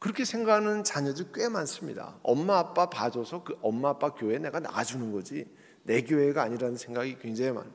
그렇게 0.00 0.24
생각하는 0.24 0.82
자녀들 0.82 1.30
꽤 1.32 1.48
많습니다. 1.48 2.18
엄마 2.22 2.58
아빠 2.58 2.90
봐줘서 2.90 3.44
그 3.44 3.56
엄마 3.62 3.90
아빠 3.90 4.12
교회 4.12 4.38
내가 4.38 4.58
나가주는 4.58 5.12
거지 5.12 5.46
내 5.84 6.02
교회가 6.02 6.42
아니라는 6.42 6.76
생각이 6.76 7.18
굉장히 7.20 7.52
많아요. 7.52 7.72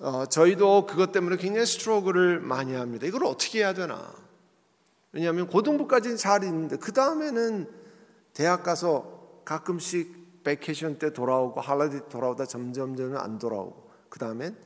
어, 0.00 0.26
저희도 0.26 0.86
그것 0.86 1.12
때문에 1.12 1.36
굉장히 1.36 1.66
struggle을 1.66 2.40
많이 2.40 2.74
합니다. 2.74 3.06
이걸 3.06 3.24
어떻게 3.24 3.58
해야 3.60 3.74
되나? 3.74 4.10
왜냐하면 5.12 5.48
고등부까지는 5.48 6.16
잘 6.16 6.42
있는데 6.44 6.76
그 6.76 6.92
다음에는 6.92 7.70
대학 8.32 8.62
가서 8.62 9.42
가끔씩 9.44 10.44
vacation 10.44 10.98
때 10.98 11.12
돌아오고 11.12 11.60
holiday 11.60 12.00
돌아오다 12.08 12.46
점점점 12.46 13.16
안 13.16 13.38
돌아오고 13.38 13.90
그 14.08 14.18
다음엔 14.18 14.56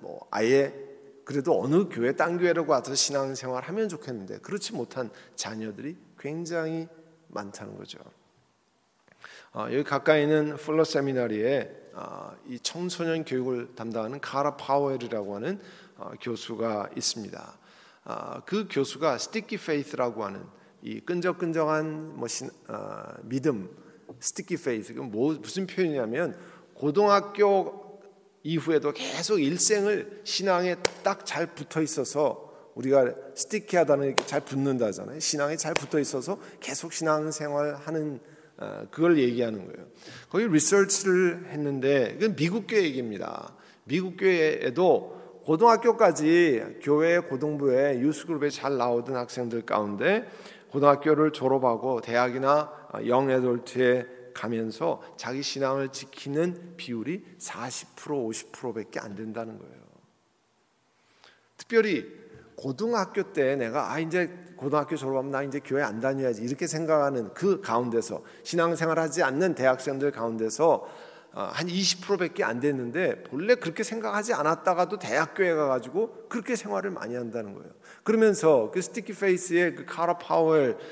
뭐 0.00 0.26
아예 0.30 0.91
그래도 1.32 1.62
어느 1.62 1.88
교회 1.88 2.14
딴 2.14 2.36
교회라고 2.36 2.72
와서 2.72 2.94
신앙생활 2.94 3.64
하면 3.64 3.88
좋겠는데 3.88 4.40
그렇지 4.40 4.74
못한 4.74 5.10
자녀들이 5.34 5.96
굉장히 6.18 6.86
많다는 7.28 7.78
거죠. 7.78 7.98
어, 9.54 9.64
여기 9.72 9.82
가까이 9.82 10.24
있는 10.24 10.56
풀러 10.56 10.84
seminary에 10.84 11.90
어, 11.94 12.36
이 12.46 12.58
청소년 12.58 13.24
교육을 13.24 13.74
담당하는 13.74 14.20
카라 14.20 14.58
파웰이라고 14.58 15.36
하는 15.36 15.58
어, 15.96 16.10
교수가 16.20 16.90
있습니다. 16.96 17.58
그 18.44 18.66
교수가 18.70 19.16
Sticky 19.16 19.56
Faith라고 19.56 20.24
하는 20.24 20.44
이 20.82 21.00
끈적끈적한 21.00 22.16
뭐 22.18 22.28
신, 22.28 22.50
믿음 23.22 23.74
Sticky 24.20 24.56
Faith. 24.56 24.92
뭐 24.92 25.32
무슨 25.40 25.66
표현이냐면 25.66 26.36
고등학교 26.74 27.81
이후에도 28.42 28.92
계속 28.92 29.38
일생을 29.40 30.22
신앙에 30.24 30.76
딱 31.02 31.24
잘 31.24 31.46
붙어 31.54 31.80
있어서 31.82 32.52
우리가 32.74 33.12
스티키하다는 33.34 34.16
게잘 34.16 34.40
붙는다잖아요. 34.40 35.20
신앙에 35.20 35.56
잘 35.56 35.74
붙어 35.74 35.98
있어서 35.98 36.38
계속 36.60 36.92
신앙생활 36.92 37.74
하는 37.76 38.20
어, 38.58 38.86
그걸 38.90 39.18
얘기하는 39.18 39.66
거예요. 39.66 39.86
거기 40.28 40.46
리서치를 40.46 41.46
했는데 41.48 42.14
이건 42.18 42.36
미국 42.36 42.66
교회 42.66 42.82
얘기입니다. 42.82 43.54
미국 43.84 44.16
교회에도 44.16 45.40
고등학교까지 45.44 46.78
교회 46.82 47.18
고등부에 47.18 47.98
유스그룹에 48.00 48.50
잘 48.50 48.76
나오던 48.76 49.16
학생들 49.16 49.62
가운데 49.62 50.26
고등학교를 50.70 51.32
졸업하고 51.32 52.00
대학이나 52.00 52.70
영애돌트에 53.06 54.06
가면서 54.32 55.02
자기 55.16 55.42
신앙을 55.42 55.90
지키는 55.90 56.74
비율이 56.76 57.24
40% 57.38 58.52
50%밖에 58.52 59.00
안 59.00 59.14
된다는 59.14 59.58
거예요. 59.58 59.82
특별히 61.56 62.06
고등학교 62.56 63.32
때 63.32 63.56
내가 63.56 63.92
아 63.92 63.98
이제 63.98 64.30
고등학교 64.56 64.96
졸업하면 64.96 65.30
나 65.30 65.42
이제 65.42 65.60
교회 65.64 65.82
안 65.82 66.00
다녀야지 66.00 66.42
이렇게 66.42 66.66
생각하는 66.66 67.32
그 67.34 67.60
가운데서 67.60 68.22
신앙생활하지 68.44 69.22
않는 69.22 69.54
대학생들 69.54 70.12
가운데서 70.12 70.74
어, 70.74 71.11
한 71.32 71.66
20%밖에 71.66 72.44
안 72.44 72.60
됐는데 72.60 73.22
본래 73.24 73.54
그렇게 73.54 73.82
생각하지 73.82 74.34
않았다가도 74.34 74.98
대학교에 74.98 75.54
가가지고 75.54 76.28
그렇게 76.28 76.56
생활을 76.56 76.90
많이 76.90 77.14
한다는 77.14 77.54
거예요. 77.54 77.70
그러면서 78.04 78.70
그 78.70 78.82
스티키 78.82 79.14
페이스의 79.14 79.74
그 79.74 79.86
카라 79.86 80.18
파웰과 80.18 80.82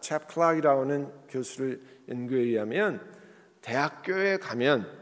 챕 0.00 0.28
클락이라는 0.28 1.12
교수를 1.28 1.82
연구에 2.08 2.40
의하면 2.40 3.00
대학교에 3.62 4.38
가면 4.38 4.98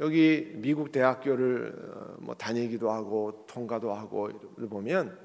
여기 0.00 0.52
미국 0.54 0.92
대학교를 0.92 1.74
어, 1.76 2.16
뭐 2.20 2.34
다니기도 2.34 2.90
하고 2.90 3.44
통과도 3.48 3.92
하고 3.92 4.30
보면 4.70 5.18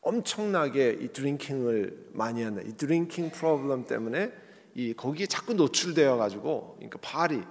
엄청나게 0.00 0.98
이 1.00 1.08
drinking을 1.12 2.10
많이 2.12 2.42
한다. 2.42 2.62
이 2.64 2.72
drinking 2.72 3.30
problem 3.30 3.86
때문에 3.86 4.32
이 4.78 4.94
거기에 4.94 5.26
자꾸 5.26 5.54
노출되어 5.54 6.16
가지고 6.18 6.76
그러니까 6.76 7.00
파티 7.02 7.42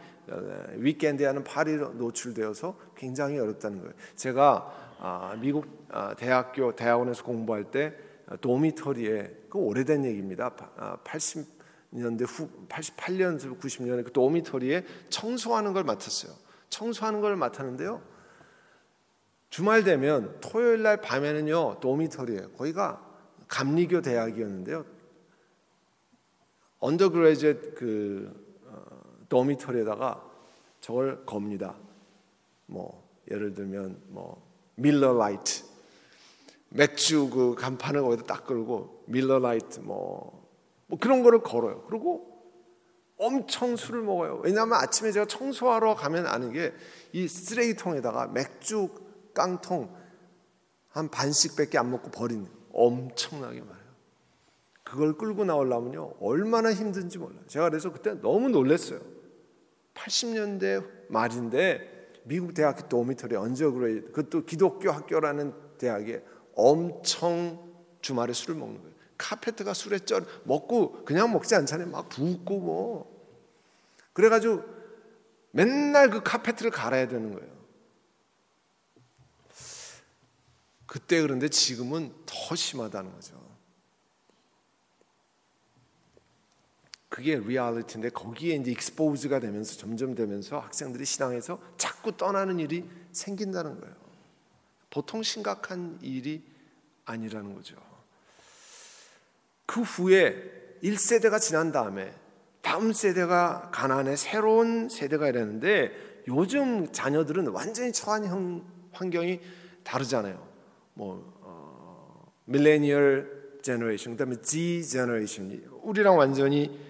weekend에 0.78 1.26
하는 1.26 1.44
파티로 1.44 1.96
노출되어서 1.96 2.80
굉장히 2.96 3.38
어렵다는 3.38 3.80
거예요. 3.80 3.94
제가 4.16 4.96
아, 5.00 5.38
미국 5.38 5.88
아, 5.90 6.16
대학교 6.16 6.74
대학원에서 6.74 7.26
공부할 7.26 7.66
때 7.66 7.94
dormitory에 8.40 9.48
그 9.50 9.58
오래된 9.58 10.06
얘기입니다. 10.06 10.56
80 11.04 11.46
년대 11.90 12.24
후 12.24 12.50
88년 12.70 13.60
90년에 13.60 14.06
그 14.06 14.14
dormitory에 14.14 14.86
청소하는 15.10 15.74
걸 15.74 15.84
맡았어요. 15.84 16.34
청소하는 16.70 17.20
걸 17.20 17.36
맡았는데요. 17.36 18.02
주말 19.50 19.84
되면 19.84 20.38
토요일 20.40 20.82
날 20.82 21.02
밤에는요 21.02 21.82
dormitory에 21.82 22.48
거기가 22.58 23.02
감리교 23.50 24.02
대학이었는데요. 24.02 24.97
undergraduate 26.80 27.74
그 27.76 28.32
어, 28.66 28.86
dormitory에다가 29.30 30.24
저걸 30.82 31.26
겁니다. 31.26 31.76
뭐 32.66 33.08
예를 33.32 33.54
들면 33.54 34.02
뭐 34.08 34.42
Miller 34.76 35.14
Lite 35.18 35.64
맥주 36.70 37.30
그 37.30 37.56
간판을 37.56 38.02
거기다 38.02 38.24
딱 38.26 38.46
걸고 38.46 39.04
Miller 39.08 39.40
Lite 39.40 39.80
뭐 39.80 40.48
뭐 40.88 40.98
그런 41.00 41.22
거를 41.22 41.44
걸어요. 41.44 41.84
그리고 41.88 42.34
엄청 43.18 43.76
술을 43.76 44.04
먹어요. 44.04 44.40
왜냐하면 44.44 44.80
아침에 44.80 45.12
제가 45.12 45.26
청소하러 45.26 45.96
가면 45.96 46.28
아는 46.28 46.52
게 46.54 46.74
이 47.14 47.28
쓰레기통에다가 47.28 48.28
맥주 48.28 48.90
깡통 49.34 49.96
한 50.90 51.10
반씩밖에 51.10 51.78
안 51.78 51.90
먹고 51.92 52.12
버린 52.12 52.48
엄청나게 52.74 53.62
많아요. 53.62 53.77
그걸 54.88 55.18
끌고 55.18 55.44
나오려면요 55.44 56.14
얼마나 56.22 56.74
힘든지 56.74 57.18
몰라요. 57.18 57.42
제가 57.48 57.70
그래서 57.70 57.92
그때 57.92 58.14
너무 58.22 58.48
놀랐어요. 58.48 59.02
80년대 59.94 61.10
말인데 61.10 62.08
미국 62.24 62.54
대학교 62.54 62.88
도미터리 62.88 63.36
언저그레이 63.36 64.02
그것도 64.14 64.46
기독교 64.46 64.90
학교라는 64.92 65.54
대학에 65.78 66.24
엄청 66.56 67.68
주말에 68.02 68.32
술을 68.32 68.56
먹는 68.56 68.82
거예요. 68.82 68.96
카페트가 69.18 69.74
술에 69.74 70.00
쩔 70.00 70.26
먹고 70.46 71.04
그냥 71.04 71.34
먹지 71.34 71.54
않잖아요. 71.56 71.90
막 71.90 72.08
붓고 72.08 72.60
뭐. 72.60 73.18
그래가지고 74.14 74.64
맨날 75.52 76.10
그 76.10 76.24
카페트를 76.24 76.72
갈아야 76.72 77.10
되는 77.10 77.34
거예요. 77.34 77.58
그때 80.86 81.22
그런데 81.22 81.50
지금은 81.50 82.14
더 82.26 82.56
심하다는 82.56 83.12
거죠. 83.12 83.57
그게 87.10 87.38
reality인데 87.38 88.10
거기에 88.10 88.56
이제 88.56 88.72
expose가 88.72 89.40
되면서 89.40 89.78
점점 89.78 90.14
되면서 90.14 90.60
학생들이 90.60 91.06
신앙에서 91.06 91.60
자꾸 91.78 92.18
떠나는 92.18 92.60
일이 92.60 92.88
생긴다는 93.12 93.80
거예요. 93.80 93.96
보통 94.90 95.24
심각한 95.24 95.98
일이 96.02 96.44
아니라는 97.06 97.56
거죠. 97.56 97.76
그 99.66 99.82
후에 99.82 100.78
1세대가 100.84 101.40
지난 101.40 101.72
다음에 101.72 102.14
다음 102.62 102.92
세대가 102.92 103.70
가나안에 103.72 104.16
새로운 104.16 104.90
세대가 104.90 105.30
이랬는데 105.30 106.24
요즘 106.28 106.92
자녀들은 106.92 107.48
완전히 107.48 107.94
처한 107.94 108.64
환경이 108.92 109.40
다르잖아요. 109.84 110.46
뭐 110.94 111.40
어, 111.42 112.32
millennial 112.46 113.60
generation 113.62 114.14
그다음에 114.14 114.42
Z 114.42 114.84
generation 114.84 115.80
우리랑 115.84 116.18
완전히 116.18 116.64
에, 116.64 116.87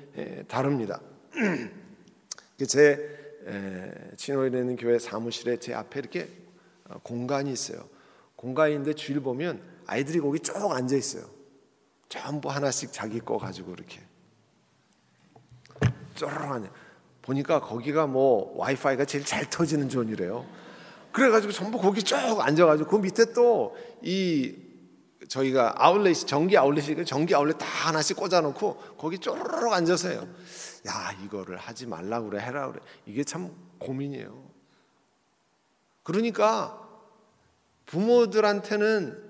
다릅니다. 0.48 1.02
제 2.68 4.14
친호에 4.18 4.48
있는 4.48 4.76
교회 4.76 5.00
사무실에 5.00 5.58
제 5.58 5.74
앞에 5.74 6.00
이렇게 6.00 6.30
어, 6.90 7.00
공간이 7.04 7.52
있어요. 7.52 7.88
공간인데 8.36 8.94
주일 8.94 9.20
보면 9.20 9.62
아이들이 9.86 10.20
거기 10.20 10.40
쭉 10.40 10.56
앉아 10.72 10.96
있어요. 10.96 11.26
전부 12.10 12.50
하나씩 12.50 12.92
자기 12.94 13.20
거 13.20 13.38
가지고 13.38 13.74
이렇게 13.74 14.02
쪼르르하냐 16.16 16.72
보니까 17.22 17.60
거기가 17.60 18.08
뭐 18.08 18.54
와이파이가 18.58 19.06
제일 19.06 19.26
잘 19.26 19.50
터지는 19.50 19.90
존이래요. 19.90 20.46
그래가지고 21.12 21.52
전부 21.52 21.80
거기 21.80 22.02
쭉 22.04 22.16
앉아가지고 22.16 22.90
그 22.90 22.96
밑에 22.98 23.34
또 23.34 23.76
이 24.02 24.56
저희가 25.28 25.74
아울렛이 25.78 26.26
전기 26.26 26.58
아울렛이 26.58 27.06
전기 27.06 27.34
아울렛 27.36 27.58
다 27.58 27.66
하나씩 27.66 28.18
꽂아놓고 28.18 28.96
거기 28.98 29.18
쪼르르 29.18 29.70
앉아서 29.70 30.10
해요. 30.10 30.28
야 30.88 31.12
이거를 31.24 31.58
하지 31.58 31.86
말라 31.86 32.22
그래 32.22 32.40
해라 32.40 32.72
그래 32.72 32.80
이게 33.06 33.24
참 33.24 33.52
고민이에요. 33.80 34.48
그러니까 36.04 36.82
부모들한테는 37.86 39.26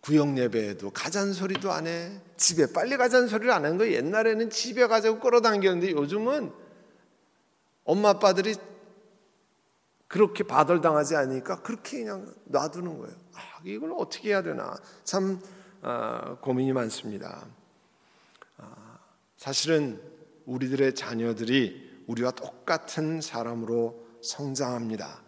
구역 0.00 0.36
예배에도 0.36 0.90
가잔 0.90 1.32
소리도 1.32 1.70
안 1.72 1.86
해. 1.86 2.20
집에 2.36 2.72
빨리 2.72 2.96
가잔 2.96 3.28
소리를 3.28 3.50
안 3.52 3.64
하는 3.64 3.78
거 3.78 3.88
옛날에는 3.88 4.50
집에 4.50 4.86
가자고 4.88 5.20
끌어당겼는데 5.20 5.92
요즘은 5.92 6.52
엄마 7.84 8.10
아빠들이 8.10 8.56
그렇게 10.12 10.44
바덜당하지 10.44 11.16
않으니까 11.16 11.62
그렇게 11.62 12.00
그냥 12.00 12.34
놔두는 12.44 12.98
거예요. 12.98 13.16
아, 13.32 13.40
이걸 13.64 13.94
어떻게 13.96 14.28
해야 14.28 14.42
되나 14.42 14.76
참 15.04 15.40
아, 15.80 16.36
고민이 16.42 16.74
많습니다. 16.74 17.46
아, 18.58 18.98
사실은 19.38 20.02
우리들의 20.44 20.94
자녀들이 20.94 22.02
우리와 22.06 22.32
똑같은 22.32 23.22
사람으로 23.22 24.06
성장합니다. 24.20 25.22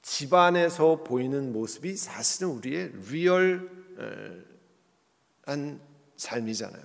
집안에서 0.00 1.04
보이는 1.04 1.52
모습이 1.52 1.94
사실은 1.94 2.48
우리의 2.52 2.92
real 3.10 3.70
한 5.44 5.82
삶이잖아요. 6.16 6.82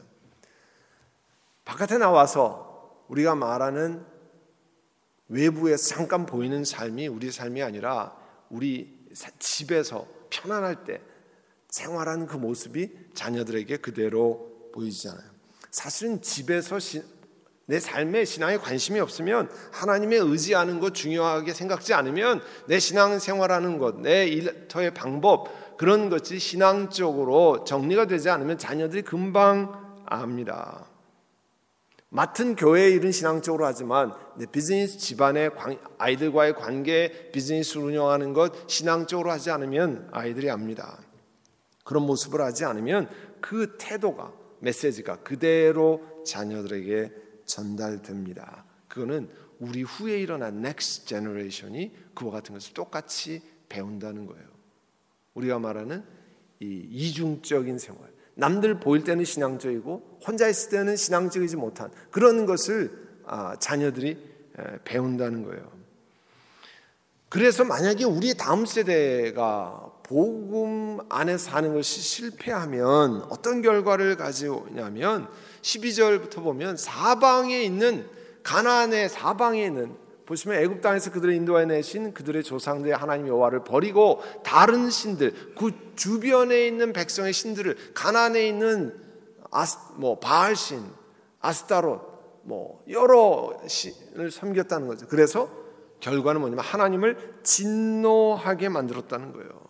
바깥에 1.63 1.97
나와서 1.97 3.05
우리가 3.07 3.35
말하는 3.35 4.12
외부에서 5.33 5.95
잠깐 5.95 6.25
보이는 6.25 6.63
삶이 6.63 7.07
우리 7.07 7.31
삶이 7.31 7.61
아니라 7.63 8.15
우리 8.49 8.95
집에서 9.39 10.07
편안할 10.29 10.83
때 10.85 11.01
생활하는 11.69 12.27
그 12.27 12.37
모습이 12.37 12.91
자녀들에게 13.15 13.77
그대로 13.77 14.69
보이잖아요. 14.73 15.33
사실은 15.71 16.21
집에서 16.21 16.77
내 17.65 17.79
삶에 17.79 18.25
신앙에 18.25 18.57
관심이 18.57 18.99
없으면 18.99 19.49
하나님의 19.71 20.19
의지하는 20.19 20.79
것 20.79 20.93
중요하게 20.93 21.53
생각지 21.53 21.93
않으면 21.95 22.41
내 22.67 22.77
신앙 22.77 23.17
생활하는 23.17 23.79
것, 23.79 24.01
내 24.01 24.27
일터의 24.27 24.93
방법 24.93 25.77
그런 25.77 26.09
것이 26.09 26.37
신앙적으로 26.37 27.63
정리가 27.63 28.05
되지 28.05 28.29
않으면 28.29 28.59
자녀들이 28.59 29.01
금방 29.01 30.03
압니다. 30.05 30.92
맡은 32.15 32.55
교회 32.55 32.91
일은 32.91 33.11
신앙적으로 33.11 33.65
하지만 33.65 34.13
비즈니스 34.51 34.99
집안의 34.99 35.49
아이들과의 35.97 36.53
관계, 36.53 37.31
비즈니스를 37.31 37.81
운영하는 37.85 38.33
것 38.33 38.69
신앙적으로 38.69 39.31
하지 39.31 39.49
않으면 39.49 40.09
아이들이 40.11 40.51
압니다. 40.51 40.99
그런 41.83 42.03
모습을 42.05 42.39
하지 42.41 42.65
않으면 42.65 43.09
그 43.41 43.77
태도가 43.79 44.31
메시지가 44.59 45.23
그대로 45.23 46.23
자녀들에게 46.23 47.11
전달됩니다. 47.45 48.63
그거는 48.87 49.31
우리 49.59 49.81
후에 49.81 50.19
일어난 50.21 50.61
next 50.61 51.07
generation이 51.07 51.95
그와 52.13 52.29
같은 52.29 52.53
것을 52.53 52.75
똑같이 52.75 53.41
배운다는 53.69 54.27
거예요. 54.27 54.45
우리가 55.33 55.57
말하는 55.57 56.03
이 56.59 56.87
이중적인 56.91 57.79
생활. 57.79 58.07
남들 58.35 58.79
보일 58.79 59.03
때는 59.03 59.25
신앙적이고 59.25 60.19
혼자 60.25 60.47
있을 60.47 60.69
때는 60.69 60.95
신앙적이지 60.95 61.55
못한 61.55 61.91
그런 62.11 62.45
것을 62.45 62.91
아, 63.25 63.55
자녀들이 63.57 64.17
배운다는 64.83 65.43
거예요. 65.43 65.71
그래서 67.29 67.63
만약에 67.63 68.03
우리 68.03 68.35
다음 68.35 68.65
세대가 68.65 69.91
복음 70.03 70.99
안에 71.09 71.37
사는 71.37 71.73
것이 71.73 72.01
실패하면 72.01 73.23
어떤 73.29 73.61
결과를 73.61 74.17
가져오냐면 74.17 75.27
12절부터 75.63 76.43
보면 76.43 76.77
사방에 76.77 77.63
있는 77.63 78.07
가나안의 78.43 79.09
사방에 79.09 79.65
있는 79.65 79.95
보시면 80.25 80.61
애굽 80.61 80.81
땅에서 80.81 81.11
그들을 81.11 81.33
인도해 81.33 81.65
내신 81.65 82.13
그들의 82.13 82.43
조상들의 82.43 82.95
하나님 82.95 83.27
여호와를 83.27 83.63
버리고 83.63 84.21
다른 84.43 84.89
신들 84.89 85.55
그 85.57 85.71
주변에 85.95 86.67
있는 86.67 86.93
백성의 86.93 87.33
신들을 87.33 87.93
가나안에 87.93 88.47
있는 88.47 88.99
아스 89.51 89.77
뭐 89.95 90.19
바알 90.19 90.55
신, 90.55 90.83
아스타롯 91.39 92.41
뭐 92.43 92.83
여러 92.89 93.59
신을 93.67 94.31
섬겼다는 94.31 94.87
거죠. 94.87 95.07
그래서 95.07 95.49
결과는 95.99 96.41
뭐냐면 96.41 96.65
하나님을 96.65 97.39
진노하게 97.43 98.69
만들었다는 98.69 99.31
거예요. 99.33 99.63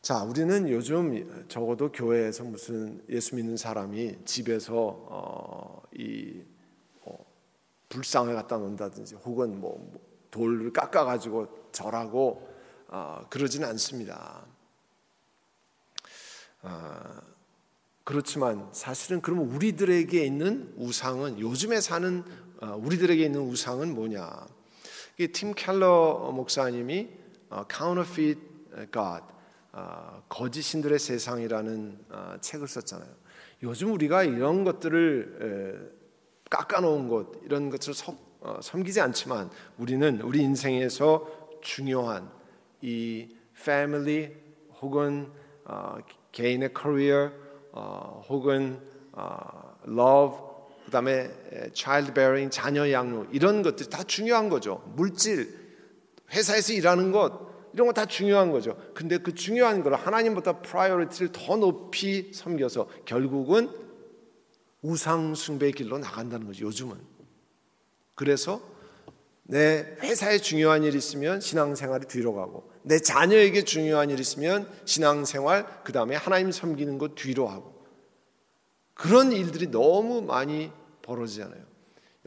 자, 0.00 0.22
우리는 0.22 0.68
요즘 0.70 1.46
적어도 1.48 1.92
교회에서 1.92 2.44
무슨 2.44 3.02
예수 3.10 3.36
믿는 3.36 3.58
사람이 3.58 4.24
집에서 4.24 4.72
어, 4.74 5.82
이 5.92 6.42
불상을 7.88 8.34
갖다 8.34 8.56
놓는다든지 8.58 9.16
혹은 9.16 9.60
뭐 9.60 9.92
돌을 10.30 10.72
깎아 10.72 11.04
가지고 11.04 11.48
절하고 11.72 12.47
어, 12.88 13.26
그러지는 13.30 13.68
않습니다. 13.68 14.44
어, 16.62 17.20
그렇지만 18.04 18.68
사실은 18.72 19.20
그러면 19.20 19.48
우리들에게 19.48 20.24
있는 20.24 20.72
우상은 20.76 21.38
요즘에 21.38 21.80
사는 21.80 22.24
어, 22.60 22.80
우리들에게 22.82 23.22
있는 23.24 23.40
우상은 23.42 23.94
뭐냐? 23.94 24.46
팀 25.32 25.52
켈러 25.54 26.32
목사님이 26.34 27.10
어, 27.50 27.64
Counterfeit 27.70 28.40
God 28.92 29.24
어, 29.72 30.22
거짓 30.28 30.62
신들의 30.62 30.98
세상이라는 30.98 31.98
어, 32.10 32.34
책을 32.40 32.66
썼잖아요. 32.66 33.10
요즘 33.62 33.92
우리가 33.92 34.24
이런 34.24 34.64
것들을 34.64 35.98
깎아놓은 36.48 37.08
것 37.08 37.32
이런 37.44 37.70
것을 37.70 37.92
어, 38.40 38.60
섬기지 38.62 39.00
않지만 39.00 39.50
우리는 39.76 40.20
우리 40.22 40.40
인생에서 40.40 41.58
중요한 41.60 42.37
이 42.80 43.28
패밀리 43.64 44.34
혹은 44.80 45.30
어, 45.64 45.96
개인의 46.32 46.72
커리어 46.72 47.32
어, 47.72 48.24
혹은 48.28 48.80
어, 49.12 49.76
love 49.86 50.36
그다음에 50.86 51.30
child 51.74 52.14
rearing 52.14 52.50
자녀 52.50 52.90
양육 52.90 53.34
이런 53.34 53.62
것들 53.62 53.90
다 53.90 54.02
중요한 54.04 54.48
거죠. 54.48 54.82
물질 54.94 55.54
회사에서 56.32 56.72
일하는 56.72 57.12
것 57.12 57.48
이런 57.72 57.86
거 57.86 57.92
다 57.92 58.06
중요한 58.06 58.50
거죠. 58.50 58.76
근데 58.94 59.18
그 59.18 59.34
중요한 59.34 59.82
걸 59.82 59.94
하나님보다 59.94 60.60
priority를 60.60 61.32
더 61.32 61.56
높이 61.56 62.32
섬겨서 62.32 62.88
결국은 63.04 63.70
우상 64.82 65.34
숭배의 65.34 65.72
길로 65.72 65.98
나간다는 65.98 66.46
거죠. 66.46 66.66
요즘은. 66.66 66.96
그래서 68.14 68.60
내 69.50 69.96
회사에 70.02 70.36
중요한 70.38 70.84
일이 70.84 70.98
있으면 70.98 71.40
신앙생활이 71.40 72.06
뒤로 72.06 72.34
가고 72.34 72.70
내 72.82 72.98
자녀에게 72.98 73.64
중요한 73.64 74.10
일이 74.10 74.20
있으면 74.20 74.70
신앙생활 74.84 75.66
그 75.84 75.92
다음에 75.92 76.16
하나님 76.16 76.52
섬기는 76.52 76.98
것 76.98 77.14
뒤로 77.14 77.48
하고 77.48 77.72
그런 78.92 79.32
일들이 79.32 79.70
너무 79.70 80.20
많이 80.20 80.70
벌어지잖아요. 81.00 81.62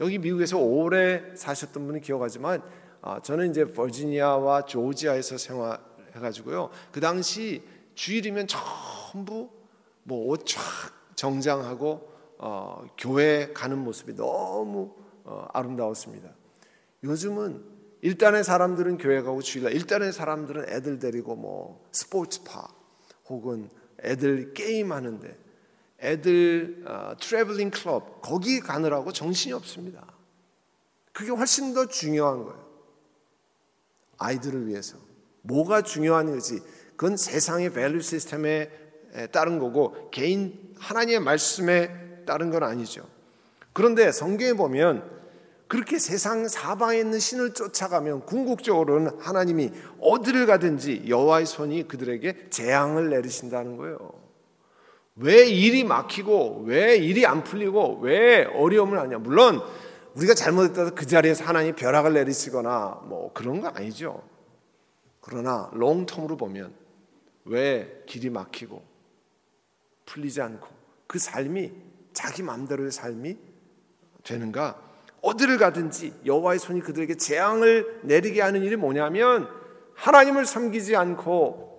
여기 0.00 0.18
미국에서 0.18 0.58
오래 0.58 1.22
사셨던 1.36 1.86
분이 1.86 2.00
기억하지만 2.00 2.60
아, 3.02 3.20
저는 3.22 3.50
이제 3.50 3.66
버지니아와 3.66 4.64
조지아에서 4.64 5.38
생활해 5.38 5.78
가지고요. 6.20 6.70
그 6.90 7.00
당시 7.00 7.62
주일이면 7.94 8.48
전부 8.48 9.48
뭐 10.02 10.32
옷 10.32 10.44
쫙 10.44 10.60
정장하고 11.14 12.10
어, 12.38 12.84
교회 12.98 13.52
가는 13.52 13.78
모습이 13.78 14.16
너무 14.16 14.92
어, 15.22 15.46
아름다웠습니다. 15.52 16.41
요즘은 17.04 17.64
일단의 18.02 18.44
사람들은 18.44 18.98
교회 18.98 19.22
가고 19.22 19.42
주일날 19.42 19.72
일단의 19.72 20.12
사람들은 20.12 20.68
애들 20.68 20.98
데리고 20.98 21.36
뭐 21.36 21.88
스포츠파 21.92 22.68
혹은 23.28 23.70
애들 24.02 24.54
게임 24.54 24.92
하는데 24.92 25.38
애들 26.00 26.84
어, 26.86 27.14
traveling 27.20 27.70
club 27.70 28.20
거기 28.22 28.60
가느라고 28.60 29.12
정신이 29.12 29.52
없습니다. 29.52 30.04
그게 31.12 31.30
훨씬 31.30 31.74
더 31.74 31.86
중요한 31.86 32.42
거예요. 32.44 32.66
아이들을 34.18 34.66
위해서 34.66 34.96
뭐가 35.42 35.82
중요한 35.82 36.26
거지? 36.26 36.60
그건 36.96 37.16
세상의 37.16 37.72
value 37.72 38.00
system에 38.00 38.70
따른 39.30 39.58
거고 39.58 40.10
개인 40.10 40.74
하나님의 40.78 41.20
말씀에 41.20 42.24
따른 42.26 42.50
건 42.50 42.62
아니죠. 42.62 43.08
그런데 43.72 44.10
성경에 44.10 44.54
보면 44.54 45.21
그렇게 45.72 45.98
세상 45.98 46.46
사방에 46.48 46.98
있는 46.98 47.18
신을 47.18 47.54
쫓아가면 47.54 48.26
궁극적으로는 48.26 49.18
하나님이 49.18 49.72
어디를 50.00 50.44
가든지 50.44 51.04
여호와의 51.08 51.46
손이 51.46 51.88
그들에게 51.88 52.50
재앙을 52.50 53.08
내리신다는 53.08 53.78
거예요. 53.78 54.12
왜 55.16 55.48
일이 55.48 55.82
막히고 55.82 56.64
왜 56.66 56.96
일이 56.98 57.24
안 57.24 57.42
풀리고 57.42 58.00
왜 58.02 58.44
어려움을 58.44 58.98
하냐? 58.98 59.16
물론 59.16 59.62
우리가 60.14 60.34
잘못했다고 60.34 60.94
그 60.94 61.06
자리에서 61.06 61.44
하나님이 61.44 61.74
벼락을 61.74 62.12
내리시거나 62.12 63.04
뭐 63.04 63.32
그런 63.32 63.62
거 63.62 63.68
아니죠. 63.68 64.22
그러나 65.22 65.70
롱텀으로 65.72 66.38
보면 66.38 66.74
왜 67.46 68.02
길이 68.04 68.28
막히고 68.28 68.82
풀리지 70.04 70.42
않고 70.42 70.68
그 71.06 71.18
삶이 71.18 71.72
자기 72.12 72.42
마음대로의 72.42 72.92
삶이 72.92 73.38
되는가? 74.22 74.91
어디를 75.22 75.56
가든지 75.56 76.14
여호와의 76.26 76.58
손이 76.58 76.80
그들에게 76.80 77.14
재앙을 77.16 78.00
내리게 78.02 78.42
하는 78.42 78.62
일이 78.62 78.76
뭐냐면 78.76 79.48
하나님을 79.94 80.44
섬기지 80.44 80.96
않고 80.96 81.72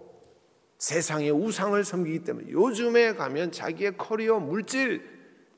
세상의 0.77 1.31
우상을 1.31 1.81
섬기기 1.83 2.23
때문에 2.23 2.51
요즘에 2.51 3.15
가면 3.15 3.51
자기의 3.51 3.97
커리어, 3.97 4.39
물질, 4.39 5.01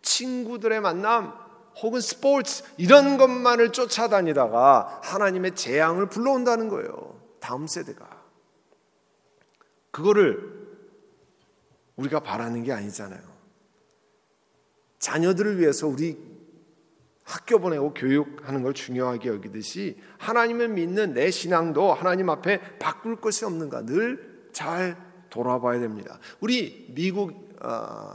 친구들의 0.01 0.81
만남 0.81 1.33
혹은 1.81 1.99
스포츠 1.99 2.63
이런 2.77 3.17
것만을 3.17 3.71
쫓아다니다가 3.71 5.01
하나님의 5.03 5.55
재앙을 5.55 6.09
불러온다는 6.09 6.69
거예요. 6.69 7.19
다음 7.39 7.67
세대가. 7.67 8.23
그거를 9.91 10.65
우리가 11.95 12.19
바라는 12.19 12.63
게 12.63 12.71
아니잖아요. 12.71 13.21
자녀들을 14.99 15.59
위해서 15.59 15.87
우리 15.87 16.34
학교 17.25 17.59
보내고 17.59 17.93
교육하는 17.93 18.63
걸 18.63 18.73
중요하게 18.73 19.27
여기듯이 19.27 19.97
하나님을 20.19 20.69
믿는 20.69 21.13
내 21.13 21.29
신앙도 21.29 21.93
하나님 21.93 22.29
앞에 22.29 22.77
바꿀 22.79 23.17
것이 23.17 23.43
없는가 23.43 23.85
늘 23.85 24.35
잘 24.55 24.95
돌아봐야 25.29 25.79
됩니다. 25.81 26.17
우리 26.39 26.87
미국 26.95 27.53
어, 27.61 28.13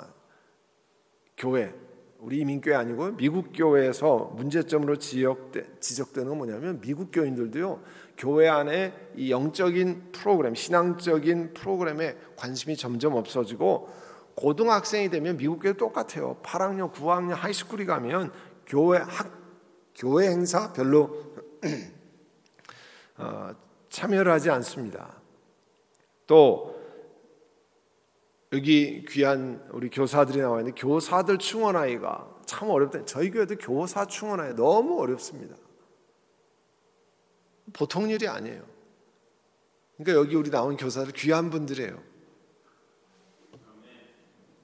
교회, 1.37 1.75
우리 2.19 2.39
이민교회 2.39 2.75
아니고 2.75 3.17
미국 3.17 3.53
교회에서 3.55 4.33
문제점으로 4.37 4.97
지적되, 4.97 5.67
지적되는 5.81 6.29
건 6.31 6.39
뭐냐면 6.39 6.81
미국 6.81 7.11
교인들도요 7.13 7.83
교회 8.17 8.49
안에 8.49 9.11
이 9.17 9.31
영적인 9.31 10.13
프로그램, 10.13 10.55
신앙적인 10.55 11.53
프로그램에 11.53 12.17
관심이 12.37 12.75
점점 12.77 13.15
없어지고 13.15 13.89
고등학생이 14.35 15.11
되면 15.11 15.37
미국 15.37 15.61
교회 15.61 15.75
똑같아요. 15.75 16.39
8학년, 16.43 16.91
9학년 16.91 17.35
하이스쿨이 17.35 17.85
가면 17.85 18.33
교회 18.71 18.99
학 18.99 19.41
교회 19.97 20.29
행사 20.29 20.73
별로 20.73 21.35
어, 23.19 23.51
참여를 23.91 24.31
하지 24.31 24.49
않습니다. 24.51 25.21
또 26.27 26.81
여기 28.53 29.05
귀한 29.09 29.69
우리 29.73 29.91
교사들이 29.91 30.39
나와 30.39 30.61
있는데 30.61 30.81
교사들 30.81 31.39
충원하기가 31.39 32.43
참 32.47 32.71
어렵다. 32.71 33.05
저희 33.05 33.31
교회도 33.31 33.57
교사 33.57 34.07
충원하기 34.07 34.55
너무 34.55 35.01
어렵습니다. 35.01 35.57
보통 37.73 38.09
일이 38.09 38.29
아니에요. 38.29 38.65
그러니까 39.97 40.21
여기 40.21 40.37
우리 40.37 40.51
나온 40.51 40.77
교사들 40.77 41.13
귀한 41.13 41.51
분들이에요. 41.51 42.01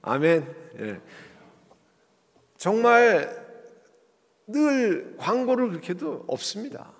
아멘. 0.01 0.55
예. 0.79 1.01
정말 2.57 3.46
늘 4.47 5.15
광고를 5.17 5.69
그렇게 5.69 5.93
도 5.93 6.23
없습니다. 6.27 6.91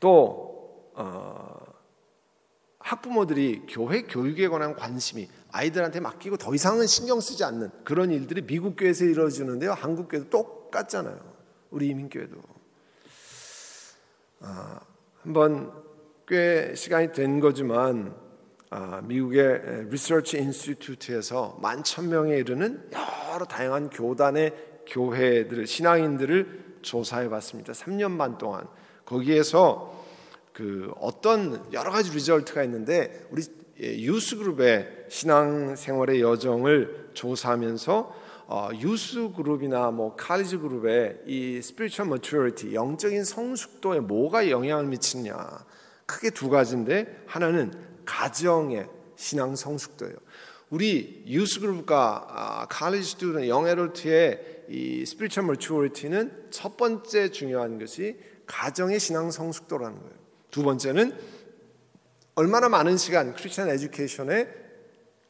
또 0.00 0.90
어, 0.94 1.58
학부모들이 2.78 3.66
교회 3.68 4.02
교육에 4.02 4.48
관한 4.48 4.74
관심이 4.74 5.28
아이들한테 5.52 6.00
맡기고 6.00 6.36
더 6.38 6.54
이상은 6.54 6.86
신경 6.86 7.20
쓰지 7.20 7.44
않는 7.44 7.70
그런 7.84 8.10
일들이 8.10 8.42
미국 8.46 8.76
교회에서 8.76 9.04
이루어지는데요. 9.04 9.72
한국 9.72 10.08
교회도 10.08 10.30
똑같잖아요. 10.30 11.20
우리 11.70 11.88
이민교회도. 11.88 12.38
아, 14.40 14.80
한번 15.22 15.72
꽤 16.26 16.74
시간이 16.74 17.12
된 17.12 17.40
거지만 17.40 18.14
아, 18.70 19.00
미국의 19.02 19.88
research 19.90 20.38
institute에서 20.38 21.58
만 21.60 21.82
천 21.82 22.08
명에 22.08 22.36
이르는 22.36 22.90
여러 22.92 23.44
다양한 23.44 23.90
교단의 23.90 24.67
교회들 24.88 25.66
신앙인들을 25.66 26.78
조사해 26.82 27.28
봤습니다. 27.28 27.72
3년 27.72 28.18
반 28.18 28.38
동안 28.38 28.66
거기에서 29.04 30.04
그 30.52 30.92
어떤 31.00 31.72
여러 31.72 31.90
가지 31.90 32.10
result가 32.10 32.64
있는데 32.64 33.26
우리 33.30 33.42
youth 33.78 34.36
group의 34.36 35.06
신앙 35.08 35.76
생활의 35.76 36.20
여정을 36.20 37.10
조사하면서 37.14 38.28
어, 38.48 38.70
youth 38.74 39.32
group이나 39.36 39.90
뭐 39.90 40.16
칼리지 40.16 40.56
그룹의 40.56 41.20
이 41.26 41.56
spiritual 41.58 42.08
maturity 42.10 42.74
영적인 42.74 43.22
성숙도에 43.22 44.00
뭐가 44.00 44.50
영향을 44.50 44.86
미치냐 44.86 45.36
크게 46.06 46.30
두 46.30 46.48
가지인데 46.48 47.24
하나는 47.26 47.72
가정의 48.06 48.88
신앙 49.16 49.54
성숙도예요. 49.54 50.14
우리 50.70 51.22
youth 51.26 51.60
group과 51.60 52.26
아, 52.28 52.66
칼리지 52.66 53.10
스튜던 53.10 53.48
영에럴트의 53.48 54.57
이 54.68 55.02
spiritual 55.02 55.48
maturity는 55.48 56.48
첫 56.50 56.76
번째 56.76 57.30
중요한 57.30 57.78
것이 57.78 58.18
가정의 58.46 58.98
신앙 59.00 59.30
성숙도라는 59.30 59.98
거예요. 59.98 60.14
두 60.50 60.62
번째는 60.62 61.16
얼마나 62.34 62.68
많은 62.68 62.96
시간 62.96 63.34
Christian 63.34 63.68
education에 63.68 64.48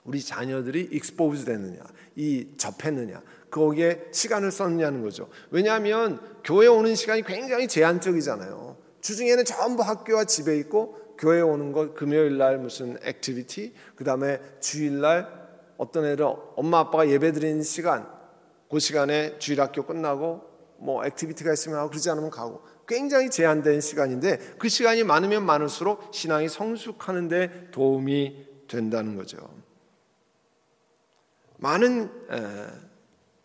우리 0.05 0.23
자녀들이 0.23 0.89
expose 0.93 1.45
됐느냐, 1.45 1.81
이 2.17 2.49
접했느냐, 2.57 3.23
거기에 3.51 4.07
시간을 4.13 4.51
썼느냐는 4.51 5.03
거죠. 5.03 5.29
왜냐하면 5.51 6.21
교회 6.45 6.67
오는 6.67 6.95
시간이 6.95 7.23
굉장히 7.23 7.69
제한적이잖아요. 7.69 8.77
주중에는 9.01 9.45
전부 9.45 9.83
학교와 9.83 10.25
집에 10.25 10.57
있고 10.59 11.17
교회 11.19 11.41
오는 11.41 11.73
것 11.73 11.95
금요일 11.95 12.39
날 12.39 12.59
무슨 12.59 12.97
activity, 13.03 13.75
그 13.97 14.05
다음에 14.05 14.41
주일 14.61 15.01
날 15.01 15.29
어떤 15.77 16.05
애들 16.07 16.25
엄마 16.57 16.81
아빠가 16.81 17.09
예배 17.09 17.33
드리는 17.33 17.63
시간, 17.63 18.07
그 18.71 18.79
시간에 18.79 19.39
주일 19.39 19.61
학교 19.61 19.85
끝나고 19.85 20.43
뭐 20.79 21.05
activity가 21.05 21.53
있으면 21.53 21.79
하고 21.79 21.91
그러지 21.91 22.09
않으면 22.11 22.31
가고 22.31 22.63
굉장히 22.87 23.31
제한된 23.31 23.81
시간인데 23.81 24.39
그 24.59 24.69
시간이 24.69 25.05
많으면 25.05 25.45
많을수록 25.45 26.15
신앙이 26.15 26.49
성숙하는데 26.49 27.71
도움이 27.71 28.47
된다는 28.69 29.17
거죠. 29.17 29.39
많은 31.57 32.11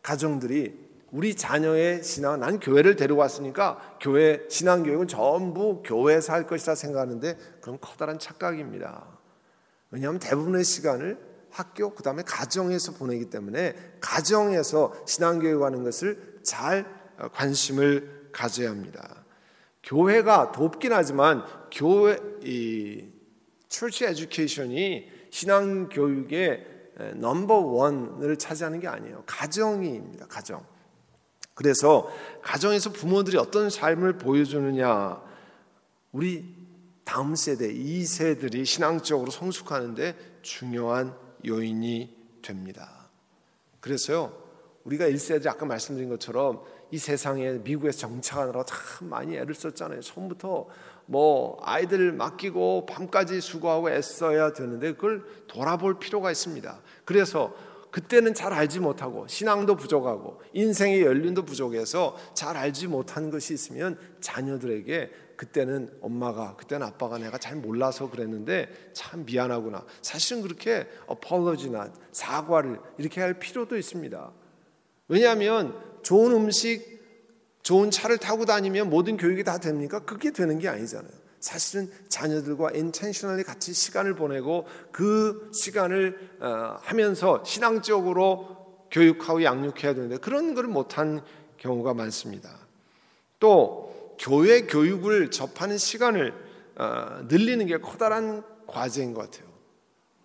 가정들이 0.02 0.84
우리 1.12 1.36
자녀의 1.36 2.04
신앙, 2.04 2.40
난 2.40 2.60
교회를 2.60 2.96
데리고 2.96 3.20
왔으니까 3.20 3.98
교회 4.02 4.44
신앙 4.50 4.84
교육은 4.84 5.08
전부 5.08 5.84
교회에서 5.84 6.34
할 6.34 6.48
것이다 6.48 6.76
생각하는데 6.76 7.38
그건 7.62 7.80
커다란 7.80 8.18
착각입니다. 8.18 9.06
왜냐하면 9.92 10.20
대부분의 10.20 10.64
시간을 10.64 11.33
학교 11.54 11.94
그 11.94 12.02
다음에 12.02 12.24
가정에서 12.24 12.94
보내기 12.94 13.30
때문에 13.30 13.76
가정에서 14.00 14.94
신앙 15.06 15.40
교육하는 15.40 15.84
것을 15.84 16.40
잘 16.44 16.86
관심을 17.32 18.30
가져야 18.32 18.72
합니다. 18.72 19.24
교회가 19.84 20.52
돕긴 20.52 20.94
하지만 20.94 21.44
교회 21.72 22.18
이 22.42 23.06
철치 23.70 24.06
에듀케이션이 24.06 25.10
신앙 25.30 25.90
교육의 25.90 26.68
넘버 27.16 27.54
원을 27.56 28.38
차지하는 28.38 28.80
게 28.80 28.88
아니에요. 28.88 29.24
가정이입니다. 29.26 30.28
가정. 30.28 30.66
그래서 31.54 32.10
가정에서 32.42 32.92
부모들이 32.92 33.38
어떤 33.38 33.70
삶을 33.70 34.18
보여주느냐, 34.18 35.22
우리 36.12 36.56
다음 37.04 37.36
세대, 37.36 37.72
이 37.72 38.06
세들이 38.06 38.66
신앙적으로 38.66 39.30
성숙하는데 39.30 40.40
중요한 40.42 41.16
요인이 41.46 42.16
됩니다. 42.42 43.10
그래서요, 43.80 44.44
우리가 44.84 45.06
1세대 45.06 45.48
아까 45.48 45.66
말씀드린 45.66 46.10
것처럼 46.10 46.64
이 46.92 46.98
세상에 46.98 47.54
미국에서 47.54 48.00
정착하느라 48.00 48.64
참 48.66 49.10
많이 49.10 49.36
애를 49.36 49.56
썼잖아요. 49.56 50.02
처음부터 50.02 50.68
뭐 51.06 51.58
아이들 51.64 52.12
맡기고 52.12 52.86
밤까지 52.86 53.42
수고하고 53.42 53.90
애써야 53.90 54.54
되는데 54.54 54.94
그걸 54.94 55.26
돌아볼 55.48 56.00
필요가 56.00 56.32
있습니다. 56.32 56.80
그래서 57.06 57.54
그때는 57.94 58.34
잘 58.34 58.54
알지 58.54 58.80
못하고 58.80 59.28
신앙도 59.28 59.76
부족하고 59.76 60.42
인생의 60.54 61.04
연륜도 61.04 61.46
부족해서 61.46 62.18
잘 62.34 62.58
알지 62.58 62.88
못한 62.88 63.30
것이 63.30 63.54
있으면 63.54 64.00
자녀들에게 64.20 65.12
그때는 65.38 65.96
엄마가 66.02 66.56
그때는 66.56 66.88
아빠가 66.88 67.20
내가 67.20 67.38
잘 67.38 67.56
몰라서 67.56 68.10
그랬는데 68.10 68.68
참 68.94 69.26
미안하구나. 69.26 69.86
사실은 70.02 70.42
그렇게 70.42 70.88
어폴로지나 71.06 71.94
사과를 72.12 72.80
이렇게 72.98 73.22
할 73.22 73.38
필요도 73.38 73.78
있습니다. 73.78 74.32
왜냐하면 75.08 75.78
좋은 76.02 76.32
음식, 76.32 77.00
좋은 77.62 77.92
차를 77.92 78.18
타고 78.18 78.46
다니면 78.46 78.90
모든 78.90 79.18
교육이 79.18 79.44
다 79.44 79.60
됩니까? 79.60 80.00
그게 80.00 80.32
되는 80.32 80.58
게 80.58 80.68
아니잖아요. 80.68 81.23
사실은 81.44 81.92
자녀들과 82.08 82.72
인텐셔널리 82.72 83.44
같이 83.44 83.74
시간을 83.74 84.16
보내고 84.16 84.66
그 84.94 85.52
시간을 85.54 86.38
어, 86.40 86.78
하면서 86.82 87.44
신앙적으로 87.44 88.88
교육하고 88.90 89.44
양육해야 89.44 89.94
되는데 89.94 90.16
그런 90.18 90.56
걸 90.56 90.68
못한 90.68 91.22
경우가 91.58 91.96
많습니다. 91.96 92.50
또 93.42 94.16
교회 94.18 94.62
교육을 94.62 95.32
접하는 95.32 95.78
시간을 95.78 96.34
어, 96.78 97.26
늘리는 97.28 97.66
게 97.66 97.78
커다란 97.78 98.42
과제인 98.66 99.14
것 99.14 99.30
같아요. 99.30 99.52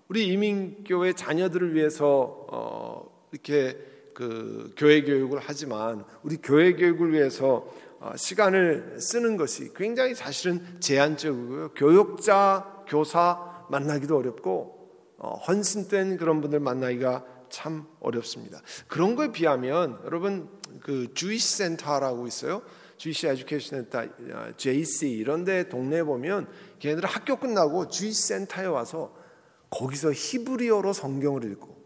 우리 0.06 0.28
이민교회 0.28 1.14
자녀들을 1.14 1.74
위해서 1.74 2.46
어, 2.48 3.28
이렇게 3.32 3.76
그 4.14 4.72
교회 4.76 5.02
교육을 5.02 5.40
하지만 5.42 6.04
우리 6.22 6.36
교회 6.36 6.74
교육을 6.74 7.12
위해서 7.12 7.66
어, 7.66 7.87
시간을 8.16 9.00
쓰는 9.00 9.36
것이 9.36 9.72
굉장히 9.74 10.14
사실은 10.14 10.80
제한적이고요. 10.80 11.74
교육자, 11.74 12.84
교사 12.86 13.64
만나기도 13.70 14.16
어렵고 14.16 14.78
어, 15.18 15.34
헌신된 15.34 16.16
그런 16.16 16.40
분들 16.40 16.60
만나기가 16.60 17.24
참 17.50 17.86
어렵습니다. 18.00 18.60
그런 18.86 19.16
거에 19.16 19.32
비하면 19.32 20.00
여러분 20.04 20.48
그 20.82 21.12
Jewish 21.12 21.56
center라고 21.56 22.26
있어요. 22.26 22.62
Jewish 22.98 23.28
education 23.28 23.86
center, 23.90 24.06
JC 24.56 25.10
이런 25.10 25.44
데 25.44 25.68
동네에 25.68 26.02
보면 26.02 26.48
걔네들 26.80 27.06
학교 27.06 27.36
끝나고 27.36 27.88
Jewish 27.88 28.28
center에 28.28 28.66
와서 28.66 29.16
거기서 29.70 30.12
히브리어로 30.12 30.92
성경을 30.92 31.44
읽고 31.52 31.78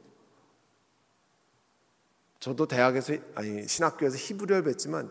저도 2.40 2.66
대학에서 2.66 3.14
아니 3.34 3.66
신학교에서 3.68 4.16
히브리어를 4.16 4.72
배웠지만 4.72 5.10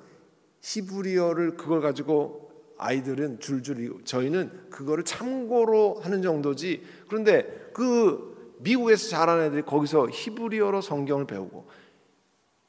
히브리어를 0.62 1.58
그걸 1.58 1.82
가지고 1.82 2.52
아이들은 2.78 3.39
줄줄 3.39 4.04
저희는 4.06 4.69
그거를 4.69 5.04
참고로 5.04 6.00
하는 6.02 6.21
정도지. 6.21 6.84
그런데 7.08 7.69
그 7.74 8.56
미국에서 8.60 9.10
자란 9.10 9.41
애들이 9.41 9.62
거기서 9.63 10.10
히브리어로 10.10 10.82
성경을 10.82 11.28
배우고 11.28 11.67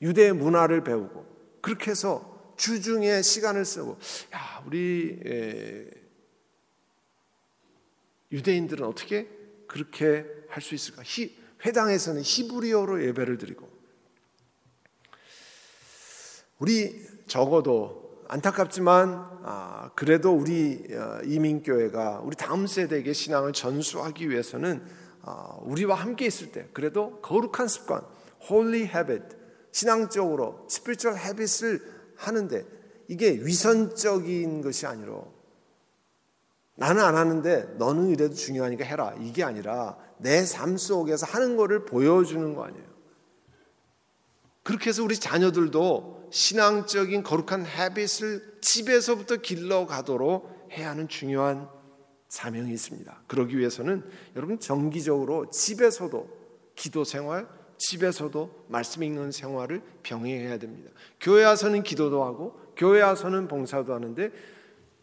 유대 0.03 0.33
문화를 0.33 0.85
배우고 0.85 1.27
그렇게 1.61 1.91
해서 1.91 2.55
주중에 2.57 3.23
시간을 3.23 3.65
쓰고 3.65 3.99
야 4.35 4.63
우리 4.67 5.19
에, 5.25 5.91
유대인들은 8.31 8.87
어떻게 8.87 9.29
그렇게 9.67 10.27
할 10.49 10.63
수 10.63 10.75
있을까? 10.75 11.03
히, 11.03 11.37
회당에서는 11.65 12.21
히브리어로 12.23 13.05
예배를 13.07 13.39
드리고 13.39 13.71
우리 16.59 16.95
적어도 17.33 18.21
안타깝지만 18.29 19.41
아, 19.43 19.91
그래도 19.95 20.35
우리 20.35 20.87
어, 20.95 21.23
이민교회가 21.25 22.21
우리 22.23 22.37
다음 22.37 22.67
세대에게 22.67 23.15
신앙을 23.15 23.55
전수하기 23.55 24.29
위해서는 24.29 24.85
어, 25.23 25.63
우리와 25.65 25.95
함께 25.95 26.27
있을 26.27 26.53
때 26.53 26.69
그래도 26.75 27.23
거룩한 27.23 27.69
습관, 27.69 28.03
holy 28.51 28.83
habit, 28.83 29.35
신앙적으로 29.73 30.67
spiritual 30.71 31.19
habit을 31.19 31.81
하는데 32.17 32.67
이게 33.09 33.31
위선적인 33.31 34.61
것이 34.61 34.87
아니로 34.87 35.33
나는 36.75 37.03
안 37.03 37.17
하는데 37.17 37.77
너는 37.79 38.09
이래도 38.09 38.35
중요하니까 38.35 38.85
해라. 38.85 39.15
이게 39.21 39.43
아니라 39.43 39.97
내 40.19 40.45
삶 40.45 40.77
속에서 40.77 41.25
하는 41.27 41.57
거를 41.57 41.87
보여주는 41.87 42.55
거 42.55 42.65
아니에요. 42.65 42.92
그렇게 44.63 44.91
해서 44.91 45.03
우리 45.03 45.17
자녀들도 45.17 46.29
신앙적인 46.31 47.23
거룩한 47.23 47.67
헤빗을 47.67 48.59
집에서부터 48.61 49.37
길러가도록 49.37 50.69
해야 50.73 50.91
하는 50.91 51.09
중요한 51.09 51.69
사명이 52.29 52.73
있습니다. 52.73 53.25
그러기 53.27 53.59
위해서는 53.59 54.03
여러분 54.37 54.59
정기적으로 54.59 55.51
집에서도 55.51 56.43
기도 56.75 57.05
생활, 57.05 57.47
집에서도 57.77 58.67
말씀 58.69 59.03
읽는 59.03 59.33
생활을 59.33 59.83
병행해야 60.03 60.59
됩니다. 60.59 60.91
교회 61.21 61.45
와서는 61.45 61.83
기도도 61.83 62.25
하고 62.25 62.59
교회 62.77 63.03
와서는 63.03 63.49
봉사도 63.49 63.93
하는데 63.93 64.31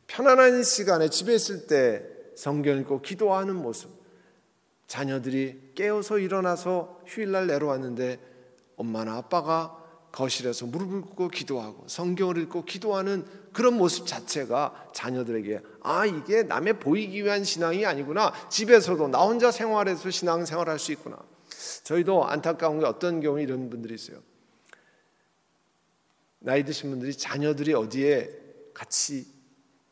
편안한 0.08 0.64
시간에 0.64 1.10
집에 1.10 1.36
있을 1.36 1.68
때 1.68 2.04
성경 2.36 2.80
읽고 2.80 3.02
기도하는 3.02 3.56
모습 3.56 3.92
자녀들이 4.88 5.74
깨어서 5.76 6.18
일어나서 6.18 7.02
휴일날 7.06 7.46
내려왔는데 7.46 8.29
엄마나 8.80 9.18
아빠가 9.18 9.76
거실에서 10.12 10.66
무릎을 10.66 11.02
꿇고 11.02 11.28
기도하고 11.28 11.88
성경을 11.88 12.38
읽고 12.38 12.66
기도하는 12.66 13.26
그런 13.54 13.76
모습 13.76 14.08
자체가 14.08 14.92
자녀들에게 14.94 15.62
아 15.82 16.06
이게 16.06 16.44
남의 16.44 16.80
보이기 16.80 17.24
위한 17.24 17.44
신앙이 17.44 17.86
아니구나. 17.86 18.34
집에서도 18.50 19.10
나 19.10 19.20
혼자 19.20 19.52
생활해서 19.52 20.10
신앙 20.10 20.46
생활할 20.46 20.80
수 20.80 20.92
있구나. 20.94 21.18
저희도 21.84 22.26
안타까운 22.26 22.80
게 22.80 22.86
어떤 22.86 23.20
경우에 23.20 23.44
이런 23.44 23.70
분들이 23.70 23.94
있어요. 23.94 24.20
나이 26.40 26.64
드신 26.64 26.90
분들이 26.90 27.14
자녀들이 27.14 27.74
어디에 27.74 28.30
같이 28.74 29.28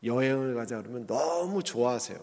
여행을 0.02 0.54
가자 0.54 0.80
그러면 0.80 1.06
너무 1.06 1.62
좋아하세요. 1.62 2.18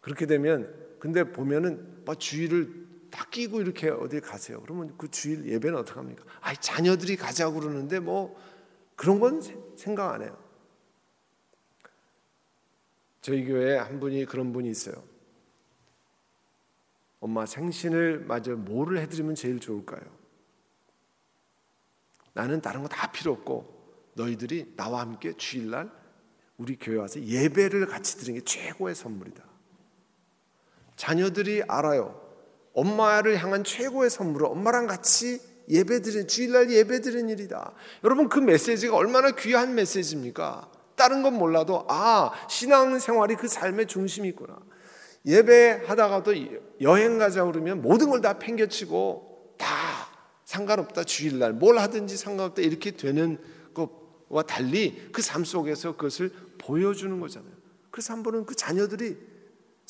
그렇게 0.00 0.26
되면 0.26 0.72
근데 0.98 1.24
보면은 1.24 2.02
막 2.04 2.20
주의를 2.20 2.89
다 3.10 3.26
끼고 3.30 3.60
이렇게 3.60 3.88
어디 3.88 4.20
가세요. 4.20 4.60
그러면 4.62 4.94
그 4.96 5.10
주일 5.10 5.46
예배는 5.46 5.78
어떻게 5.78 5.98
합니까? 5.98 6.24
아, 6.40 6.54
자녀들이 6.54 7.16
가자고 7.16 7.60
그러는데 7.60 7.98
뭐 8.00 8.38
그런 8.96 9.18
건 9.20 9.40
생각 9.76 10.12
안 10.12 10.22
해요. 10.22 10.38
저희 13.20 13.44
교회에 13.44 13.76
한 13.78 14.00
분이 14.00 14.24
그런 14.26 14.52
분이 14.52 14.70
있어요. 14.70 15.02
엄마 17.20 17.44
생신을 17.44 18.20
맞아 18.20 18.52
뭐를 18.52 18.98
해드리면 19.00 19.34
제일 19.34 19.60
좋을까요? 19.60 20.00
나는 22.32 22.60
다른 22.62 22.82
거 22.82 22.88
다 22.88 23.10
필요 23.12 23.32
없고 23.32 23.78
너희들이 24.14 24.74
나와 24.76 25.00
함께 25.00 25.34
주일날 25.36 25.90
우리 26.56 26.76
교회 26.76 26.96
와서 26.96 27.20
예배를 27.20 27.86
같이 27.86 28.16
드리는 28.18 28.40
게 28.40 28.44
최고의 28.44 28.94
선물이다. 28.94 29.44
자녀들이 30.96 31.62
알아요. 31.68 32.19
엄마를 32.80 33.36
향한 33.42 33.62
최고의 33.64 34.10
선물은 34.10 34.46
엄마랑 34.48 34.86
같이 34.86 35.40
예배드린 35.68 36.26
주일날 36.26 36.70
예배드린 36.70 37.28
일이다. 37.28 37.72
여러분 38.04 38.28
그 38.28 38.38
메시지가 38.38 38.96
얼마나 38.96 39.30
귀한 39.32 39.74
메시지입니까? 39.74 40.70
다른 40.96 41.22
건 41.22 41.34
몰라도 41.34 41.84
아 41.88 42.32
신앙생활이 42.48 43.36
그 43.36 43.46
삶의 43.48 43.86
중심이 43.86 44.28
있구나. 44.30 44.58
예배하다가도 45.26 46.34
여행 46.80 47.18
가자 47.18 47.44
그러면 47.44 47.82
모든 47.82 48.10
걸 48.10 48.20
다 48.20 48.38
팽개치고 48.38 49.56
다 49.58 49.66
상관없다 50.44 51.04
주일날 51.04 51.52
뭘 51.52 51.78
하든지 51.78 52.16
상관없다 52.16 52.62
이렇게 52.62 52.90
되는 52.92 53.38
것과 53.74 54.42
달리 54.42 55.10
그 55.12 55.22
삶 55.22 55.44
속에서 55.44 55.92
그것을 55.96 56.32
보여주는 56.58 57.20
거잖아요. 57.20 57.52
그래서 57.90 58.14
한 58.14 58.22
번은 58.22 58.46
그 58.46 58.54
자녀들이 58.54 59.16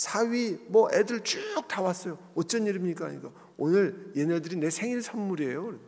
사위 0.01 0.53
뭐 0.69 0.89
애들 0.91 1.21
쭉 1.25 1.69
다 1.69 1.83
왔어요. 1.83 2.19
어쩐 2.35 2.67
일입니까? 2.67 3.11
이거 3.13 3.31
오늘 3.59 4.11
얘네들이 4.17 4.57
내 4.57 4.71
생일 4.71 5.03
선물이에요. 5.03 5.79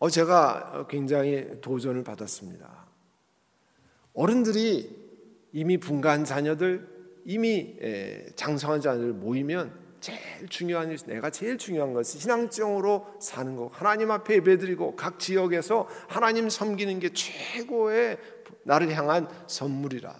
어 0.00 0.10
제가 0.10 0.88
굉장히 0.90 1.60
도전을 1.60 2.02
받았습니다. 2.02 2.88
어른들이 4.12 4.90
이미 5.52 5.78
분가한 5.78 6.24
자녀들, 6.24 6.88
이미 7.24 7.76
장성한 8.34 8.80
자녀들 8.80 9.12
모이면 9.12 9.81
제일 10.02 10.48
중요한 10.50 10.90
일, 10.90 10.98
내가 11.06 11.30
제일 11.30 11.56
중요한 11.56 11.94
것은 11.94 12.20
신앙적으로 12.20 13.06
사는 13.20 13.56
거. 13.56 13.70
하나님 13.72 14.10
앞에 14.10 14.34
예배드리고 14.34 14.96
각 14.96 15.18
지역에서 15.18 15.88
하나님 16.08 16.50
섬기는 16.50 16.98
게 16.98 17.10
최고의 17.14 18.18
나를 18.64 18.94
향한 18.94 19.28
선물이라. 19.46 20.12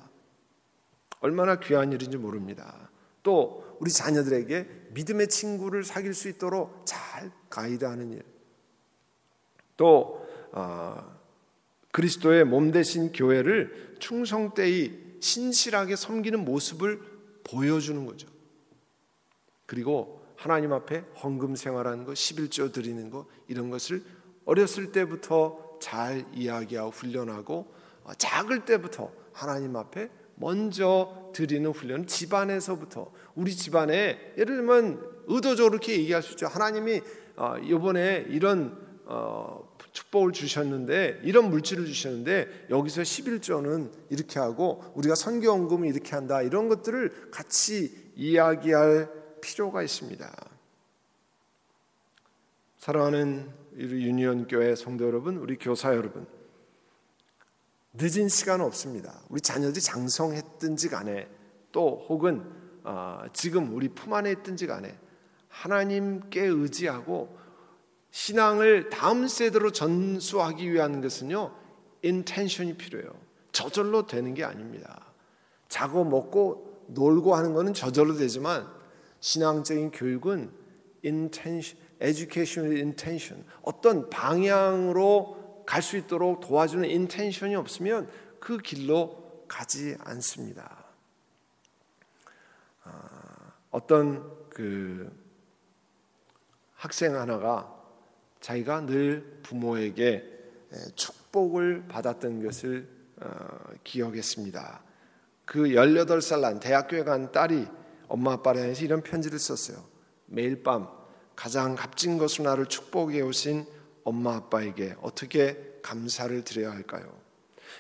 얼마나 1.21 1.59
귀한 1.59 1.92
일인지 1.92 2.16
모릅니다. 2.16 2.90
또 3.25 3.77
우리 3.81 3.90
자녀들에게 3.90 4.90
믿음의 4.90 5.29
친구를 5.29 5.83
사귈 5.85 6.14
수 6.14 6.29
있도록 6.29 6.83
잘 6.85 7.33
가이드하는 7.51 8.12
일. 8.12 8.23
또 9.77 10.25
어, 10.53 11.18
그리스도의 11.90 12.45
몸 12.45 12.71
대신 12.71 13.11
교회를 13.11 13.97
충성되이 13.99 15.18
신실하게 15.21 15.97
섬기는 15.97 16.45
모습을 16.45 17.01
보여주는 17.45 18.07
거죠. 18.07 18.32
그리고 19.66 20.22
하나님 20.37 20.72
앞에 20.72 21.05
헌금 21.22 21.57
생활하는 21.57 22.05
것, 22.05 22.14
11조 22.14 22.72
드리는 22.72 23.11
것 23.11 23.27
이런 23.48 23.70
것을 23.70 24.03
어렸을 24.44 24.92
때부터 24.92 25.79
잘 25.81 26.25
이야기하고 26.35 26.90
훈련하고 26.90 27.72
어, 28.05 28.14
작을 28.14 28.64
때부터 28.64 29.12
하나님 29.33 29.77
앞에 29.77 30.11
먼저 30.35 31.31
드리는 31.33 31.70
훈련 31.70 32.07
집안에서부터 32.07 33.12
우리 33.35 33.55
집안에 33.55 34.35
예를 34.37 34.57
들면 34.57 35.12
의도적으로 35.27 35.75
이렇게 35.75 35.98
얘기할 35.98 36.22
수 36.22 36.33
있죠. 36.33 36.46
하나님이 36.46 37.01
이번에 37.62 38.20
어, 38.20 38.25
이런 38.29 38.77
어, 39.05 39.72
축복을 39.92 40.33
주셨는데 40.33 41.20
이런 41.22 41.51
물질을 41.51 41.85
주셨는데 41.87 42.66
여기서 42.70 43.03
11조는 43.03 43.90
이렇게 44.11 44.40
하고 44.40 44.83
우리가 44.94 45.14
선교원금을 45.14 45.87
이렇게 45.87 46.14
한다 46.14 46.42
이런 46.42 46.68
것들을 46.68 47.31
같이 47.31 48.11
이야기할 48.16 49.21
필요가 49.42 49.83
있습니다. 49.83 50.33
사랑하는 52.78 53.52
유니온 53.76 54.46
교회 54.46 54.74
성도 54.74 55.05
여러분, 55.05 55.37
우리 55.37 55.59
교사 55.59 55.94
여러분. 55.94 56.26
늦은 57.92 58.28
시간은 58.28 58.64
없습니다. 58.64 59.20
우리 59.28 59.42
자녀들이 59.42 59.83
장성했든지 59.83 60.88
간에 60.88 61.28
또 61.72 62.07
혹은 62.09 62.50
어, 62.85 63.22
지금 63.35 63.74
우리 63.74 63.88
품 63.88 64.14
안에 64.14 64.31
있든지 64.33 64.66
간에 64.66 64.98
하나님께 65.48 66.40
의지하고 66.40 67.38
신앙을 68.11 68.88
다음 68.88 69.28
세대로 69.28 69.70
전수하기 69.70 70.72
위한 70.72 71.00
것은요 71.00 71.55
인텐션이 72.02 72.76
필요해요. 72.76 73.12
저절로 73.52 74.07
되는 74.07 74.35
게 74.35 74.42
아닙니다. 74.44 75.12
자고 75.68 76.05
먹고 76.05 76.87
놀고 76.88 77.35
하는 77.35 77.52
것은 77.52 77.74
저절로 77.74 78.14
되지만 78.14 78.82
신앙적인 79.22 79.92
교육은 79.92 80.52
intention, 81.04 81.78
educational 82.02 82.76
intention 82.76 83.46
어떤 83.62 84.11
방향으로 84.11 85.64
갈 85.64 85.80
수 85.80 85.96
있도록 85.96 86.40
도와주는 86.40 86.90
인텐션이 86.90 87.54
없으면 87.54 88.11
그 88.40 88.58
길로 88.58 89.46
가지 89.46 89.96
않습니다. 90.00 90.85
아, 92.82 93.52
어떤 93.70 94.48
그 94.50 95.11
학생 96.74 97.14
하나가 97.16 97.72
자기가 98.40 98.87
늘 98.87 99.38
부모에게 99.44 100.28
축복을 100.96 101.87
받았던 101.87 102.42
것을 102.42 102.88
어, 103.20 103.28
기억했습니다. 103.85 104.82
그 105.44 105.61
18살 105.61 106.40
난 106.40 106.58
대학교에 106.58 107.04
간 107.04 107.30
딸이 107.30 107.68
엄마 108.12 108.32
아빠를 108.32 108.60
향해서 108.60 108.84
이런 108.84 109.00
편지를 109.00 109.38
썼어요. 109.38 109.82
매일 110.26 110.62
밤 110.62 110.86
가장 111.34 111.74
값진 111.74 112.18
것으로 112.18 112.44
나를 112.44 112.66
축복해 112.66 113.22
오신 113.22 113.64
엄마 114.04 114.36
아빠에게 114.36 114.96
어떻게 115.00 115.78
감사를 115.80 116.44
드려야 116.44 116.72
할까요? 116.72 117.10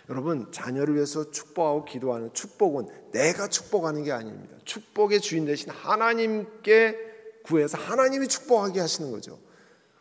여러분 0.08 0.50
자녀를 0.50 0.94
위해서 0.94 1.30
축복하고 1.30 1.84
기도하는 1.84 2.32
축복은 2.32 3.10
내가 3.12 3.48
축복하는 3.48 4.04
게 4.04 4.12
아닙니다. 4.12 4.56
축복의 4.64 5.20
주인 5.20 5.44
대신 5.44 5.68
하나님께 5.68 6.96
구해서 7.44 7.76
하나님이 7.76 8.26
축복하게 8.26 8.80
하시는 8.80 9.12
거죠. 9.12 9.38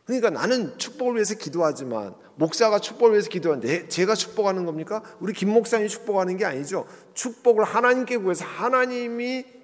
그러니까 0.05 0.29
나는 0.29 0.77
축복을 0.77 1.15
위해서 1.15 1.35
기도하지만 1.35 2.15
목사가 2.35 2.79
축복을 2.79 3.11
위해서 3.11 3.29
기도하는데 3.29 3.89
제가 3.89 4.15
축복하는 4.15 4.65
겁니까? 4.65 5.03
우리 5.19 5.33
김 5.33 5.49
목사님이 5.49 5.89
축복하는 5.89 6.37
게 6.37 6.45
아니죠. 6.45 6.87
축복을 7.15 7.65
하나님께 7.65 8.15
구해서 8.15 8.45
하나님이 8.45 9.59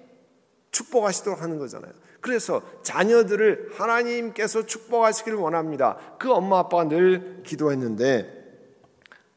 축복하시도록 0.70 1.40
하는 1.40 1.58
거잖아요. 1.58 1.92
그래서 2.20 2.62
자녀들을 2.82 3.70
하나님께서 3.74 4.66
축복하시기를 4.66 5.38
원합니다. 5.38 5.96
그 6.18 6.32
엄마 6.32 6.58
아빠가 6.58 6.88
늘 6.88 7.42
기도했는데 7.44 8.38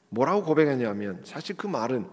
뭐라고 0.09 0.43
고백했냐면 0.43 1.21
사실 1.23 1.55
그 1.55 1.67
말은 1.67 2.05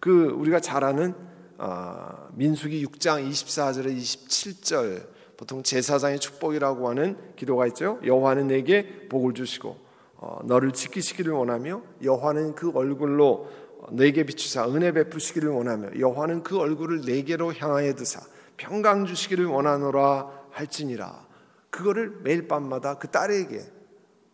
그 0.00 0.26
우리가 0.36 0.60
잘 0.60 0.84
아는 0.84 1.14
어, 1.58 2.28
민수기 2.34 2.84
6장 2.86 3.28
24절에 3.30 3.96
27절 3.96 5.06
보통 5.36 5.62
제사장의 5.62 6.18
축복이라고 6.18 6.88
하는 6.88 7.16
기도가 7.36 7.66
있죠. 7.68 7.98
여호와는 8.04 8.48
내게 8.48 9.08
복을 9.08 9.34
주시고 9.34 9.76
어, 10.16 10.40
너를 10.44 10.72
지키시기를 10.72 11.32
원하며 11.32 11.82
여호와는 12.02 12.54
그 12.54 12.70
얼굴로 12.74 13.48
내게 13.92 14.24
비추사 14.24 14.68
은혜 14.68 14.92
베푸시기를 14.92 15.48
원하며 15.50 15.98
여호와는 15.98 16.42
그 16.42 16.58
얼굴을 16.58 17.02
내게로 17.06 17.54
향하여 17.54 17.94
드사 17.94 18.20
평강 18.56 19.06
주시기를 19.06 19.46
원하노라 19.46 20.46
할지니라. 20.50 21.26
그거를 21.70 22.20
매일 22.22 22.48
밤마다 22.48 22.98
그 22.98 23.10
딸에게 23.10 23.60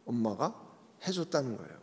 엄마가 0.07 0.55
해줬다는 1.07 1.57
거예요. 1.57 1.83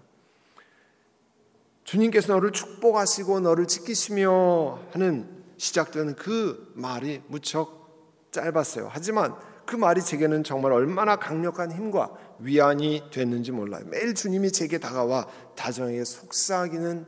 주님께서 1.83 2.33
너를 2.33 2.51
축복하시고 2.51 3.39
너를 3.39 3.67
지키시며 3.67 4.79
하는 4.91 5.43
시작되는 5.57 6.15
그 6.15 6.71
말이 6.75 7.21
무척 7.27 8.29
짧았어요. 8.31 8.89
하지만 8.91 9.35
그 9.65 9.75
말이 9.75 10.01
제게는 10.01 10.43
정말 10.43 10.71
얼마나 10.71 11.17
강력한 11.17 11.71
힘과 11.71 12.11
위안이 12.39 13.09
됐는지 13.11 13.51
몰라요. 13.51 13.83
매일 13.87 14.13
주님이 14.13 14.51
제게 14.51 14.77
다가와 14.77 15.27
다정하게 15.55 16.03
속삭이는 16.05 17.05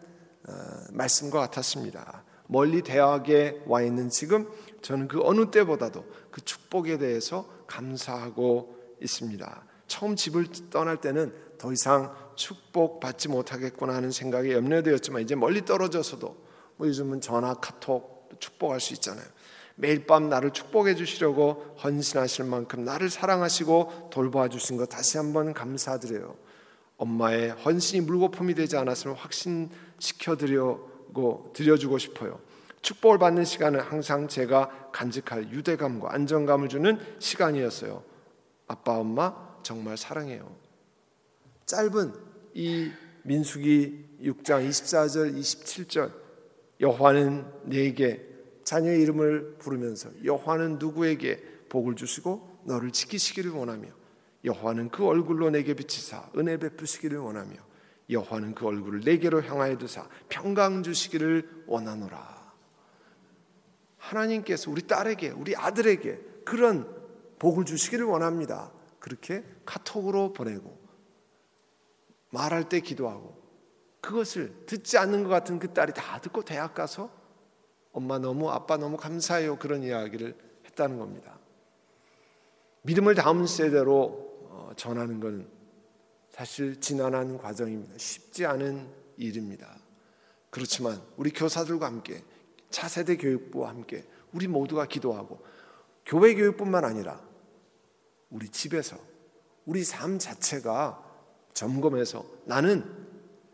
어, 0.47 0.53
말씀과 0.91 1.39
같았습니다. 1.39 2.23
멀리 2.47 2.81
대학에 2.81 3.61
와 3.65 3.81
있는 3.81 4.09
지금 4.09 4.49
저는 4.81 5.07
그 5.07 5.21
어느 5.23 5.51
때보다도 5.51 6.05
그 6.31 6.41
축복에 6.41 6.97
대해서 6.97 7.47
감사하고 7.67 8.75
있습니다. 9.01 9.63
처음 9.87 10.15
집을 10.15 10.47
떠날 10.69 11.01
때는 11.01 11.33
더 11.57 11.71
이상 11.71 12.15
축복받지 12.35 13.27
못하겠구나 13.29 13.93
하는 13.93 14.11
생각이 14.11 14.51
염려되었지만 14.51 15.21
이제 15.21 15.35
멀리 15.35 15.63
떨어져서도 15.63 16.35
뭐 16.77 16.87
요즘은 16.87 17.21
전화, 17.21 17.53
카톡 17.53 18.29
축복할 18.39 18.79
수 18.79 18.93
있잖아요. 18.93 19.25
매일 19.75 20.05
밤 20.05 20.29
나를 20.29 20.51
축복해 20.51 20.95
주시려고 20.95 21.75
헌신하실 21.83 22.45
만큼 22.45 22.83
나를 22.83 23.09
사랑하시고 23.09 24.09
돌봐 24.11 24.47
주신 24.47 24.77
것 24.77 24.89
다시 24.89 25.17
한번 25.17 25.53
감사드려요. 25.53 26.35
엄마의 26.97 27.51
헌신이 27.51 28.05
물거품이 28.05 28.53
되지 28.53 28.77
않았으면 28.77 29.15
확신시켜 29.15 30.37
드려고 30.37 31.51
드려주고 31.53 31.97
싶어요. 31.97 32.39
축복을 32.81 33.19
받는 33.19 33.45
시간은 33.45 33.79
항상 33.79 34.27
제가 34.27 34.89
간직할 34.91 35.51
유대감과 35.51 36.13
안정감을 36.13 36.69
주는 36.69 36.97
시간이었어요. 37.19 38.03
아빠, 38.67 38.97
엄마 38.97 39.33
정말 39.63 39.97
사랑해요. 39.97 40.55
짧은 41.65 42.13
이 42.53 42.91
민수기 43.23 44.17
6장 44.23 44.67
24절 44.67 45.37
27절 45.37 46.11
여호와는 46.79 47.45
내게 47.65 48.27
자녀의 48.63 49.01
이름을 49.01 49.57
부르면서 49.59 50.09
여호와는 50.23 50.79
누구에게 50.79 51.43
복을 51.69 51.95
주시고 51.95 52.61
너를 52.65 52.91
지키시기를 52.91 53.51
원하며 53.51 53.87
여호와는 54.43 54.89
그 54.89 55.05
얼굴로 55.05 55.51
내게 55.51 55.73
비치사 55.75 56.31
은혜 56.37 56.57
베푸시기를 56.57 57.17
원하며 57.19 57.55
여호와는 58.09 58.55
그 58.55 58.65
얼굴을 58.65 59.01
내게로 59.01 59.43
향하여 59.43 59.77
두사 59.77 60.07
평강 60.29 60.83
주시기를 60.83 61.65
원하노라. 61.67 62.40
하나님께서 64.01 64.71
우리 64.71 64.81
딸에게 64.87 65.29
우리 65.29 65.55
아들에게 65.55 66.19
그런 66.43 66.87
복을 67.39 67.65
주시기를 67.65 68.05
원합니다. 68.05 68.71
그렇게 68.99 69.43
카톡으로 69.65 70.33
보내고 70.33 70.79
말할 72.29 72.67
때 72.67 72.79
기도하고 72.79 73.39
그것을 74.01 74.65
듣지 74.65 74.97
않는 74.97 75.23
것 75.23 75.29
같은 75.29 75.59
그 75.59 75.73
딸이 75.73 75.93
다 75.93 76.19
듣고 76.19 76.43
대학 76.43 76.73
가서 76.73 77.11
엄마 77.91 78.17
너무 78.17 78.49
아빠 78.49 78.77
너무 78.77 78.97
감사해요 78.97 79.57
그런 79.57 79.83
이야기를 79.83 80.35
했다는 80.65 80.97
겁니다. 80.97 81.39
믿음을 82.83 83.13
다음 83.13 83.45
세대로 83.45 84.47
어, 84.49 84.71
전하는 84.75 85.19
것은 85.19 85.47
사실 86.29 86.79
지난한 86.79 87.37
과정입니다. 87.37 87.95
쉽지 87.97 88.45
않은 88.45 88.89
일입니다. 89.17 89.77
그렇지만 90.49 90.99
우리 91.17 91.31
교사들과 91.31 91.85
함께 91.85 92.23
차세대 92.71 93.17
교육부와 93.17 93.69
함께 93.69 94.03
우리 94.33 94.47
모두가 94.47 94.85
기도하고 94.85 95.43
교회 96.05 96.33
교육뿐만 96.33 96.83
아니라 96.83 97.21
우리 98.29 98.49
집에서 98.49 98.97
우리 99.65 99.83
삶 99.83 100.17
자체가 100.17 101.03
점검해서 101.53 102.25
나는 102.45 102.83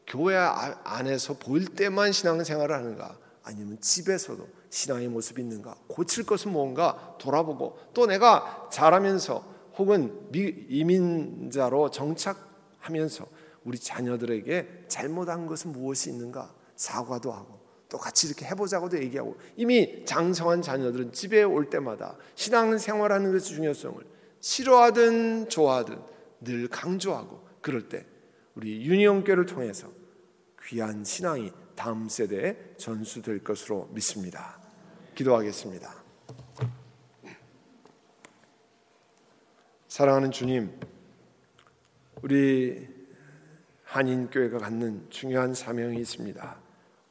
교회 0.05 0.35
아, 0.35 0.79
안에서 0.83 1.37
보일 1.37 1.67
때만 1.75 2.11
신앙생활을 2.11 2.73
하는가 2.73 3.17
아니면 3.43 3.79
집에서도 3.81 4.47
신앙의 4.69 5.07
모습이 5.09 5.41
있는가 5.41 5.75
고칠 5.87 6.25
것은 6.25 6.51
뭔가 6.51 7.15
돌아보고 7.19 7.77
또 7.93 8.05
내가 8.05 8.69
자라면서 8.71 9.43
혹은 9.77 10.29
이민자로 10.33 11.91
정착하면서 11.91 13.27
우리 13.63 13.77
자녀들에게 13.77 14.85
잘못한 14.87 15.45
것은 15.45 15.71
무엇이 15.71 16.09
있는가 16.09 16.53
사과도 16.75 17.31
하고 17.31 17.56
또 17.89 17.97
같이 17.97 18.27
이렇게 18.27 18.45
해보자고도 18.45 19.01
얘기하고 19.01 19.37
이미 19.55 20.03
장성한 20.05 20.61
자녀들은 20.61 21.13
집에 21.13 21.43
올 21.43 21.69
때마다 21.69 22.17
신앙생활하는 22.35 23.31
것의 23.31 23.41
중요성을 23.41 24.03
싫어하든 24.39 25.49
좋아하든 25.49 26.01
늘 26.41 26.67
강조하고 26.67 27.47
그럴 27.61 27.89
때 27.89 28.05
우리 28.55 28.85
유니온교를 28.85 29.45
통해서 29.45 29.89
귀한 30.65 31.03
신앙이 31.03 31.51
다음 31.75 32.09
세대에 32.09 32.57
전수될 32.77 33.43
것으로 33.43 33.89
믿습니다. 33.93 34.59
기도하겠습니다. 35.15 35.95
사랑하는 39.87 40.31
주님, 40.31 40.79
우리 42.21 42.87
한인교회가 43.83 44.57
갖는 44.57 45.07
중요한 45.09 45.53
사명이 45.53 45.99
있습니다. 45.99 46.66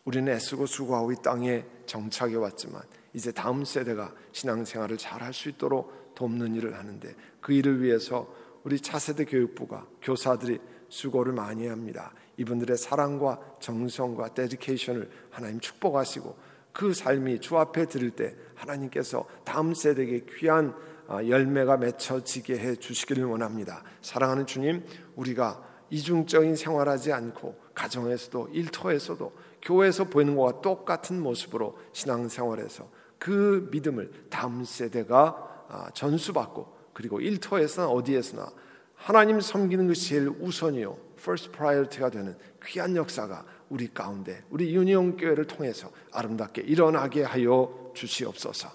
우리는 0.06 0.32
애쓰고 0.32 0.66
수고하고 0.66 1.12
이 1.12 1.16
땅에 1.22 1.64
정착해 1.84 2.36
왔지만 2.36 2.80
이제 3.12 3.32
다음 3.32 3.64
세대가 3.64 4.14
신앙생활을 4.32 4.96
잘 4.96 5.20
할 5.22 5.32
수 5.34 5.48
있도록 5.50 6.14
돕는 6.14 6.54
일을 6.54 6.78
하는데 6.78 7.14
그 7.40 7.52
일을 7.52 7.82
위해서 7.82 8.32
우리 8.64 8.80
차세대 8.80 9.26
교육부가 9.26 9.86
교사들이 10.00 10.58
수고를 10.88 11.32
많이 11.32 11.66
합니다. 11.66 12.12
이분들의 12.36 12.76
사랑과 12.76 13.40
정성과 13.60 14.34
데디케이션을 14.34 15.10
하나님 15.30 15.60
축복하시고 15.60 16.36
그 16.72 16.94
삶이 16.94 17.40
주 17.40 17.58
앞에 17.58 17.86
들을 17.86 18.10
때 18.10 18.34
하나님께서 18.54 19.26
다음 19.44 19.74
세대에게 19.74 20.26
귀한 20.38 20.74
아, 21.08 21.24
열매가 21.24 21.76
맺혀지게 21.76 22.58
해 22.58 22.76
주시기를 22.76 23.24
원합니다. 23.24 23.84
사랑하는 24.02 24.46
주님, 24.46 24.84
우리가 25.14 25.62
이중적인 25.90 26.56
생활하지 26.56 27.12
않고 27.12 27.56
가정에서도 27.74 28.48
일터에서도 28.52 29.32
교회에서 29.66 30.04
보이는 30.04 30.36
것과 30.36 30.60
똑같은 30.60 31.20
모습으로 31.20 31.76
신앙생활에서 31.92 32.88
그 33.18 33.68
믿음을 33.72 34.10
다음 34.30 34.64
세대가 34.64 35.66
아, 35.68 35.90
전수받고 35.92 36.74
그리고 36.92 37.20
일터에서나 37.20 37.88
어디에서나 37.88 38.48
하나님 38.94 39.40
섬기는 39.40 39.88
것이 39.88 40.08
제일 40.08 40.28
우선이요. 40.28 40.96
first 41.18 41.50
priority가 41.50 42.10
되는 42.10 42.36
귀한 42.64 42.94
역사가 42.94 43.44
우리 43.68 43.92
가운데 43.92 44.44
우리 44.50 44.74
유니온 44.74 45.16
교회를 45.16 45.46
통해서 45.46 45.90
아름답게 46.12 46.62
일어나게 46.62 47.24
하여 47.24 47.90
주시옵소서. 47.94 48.70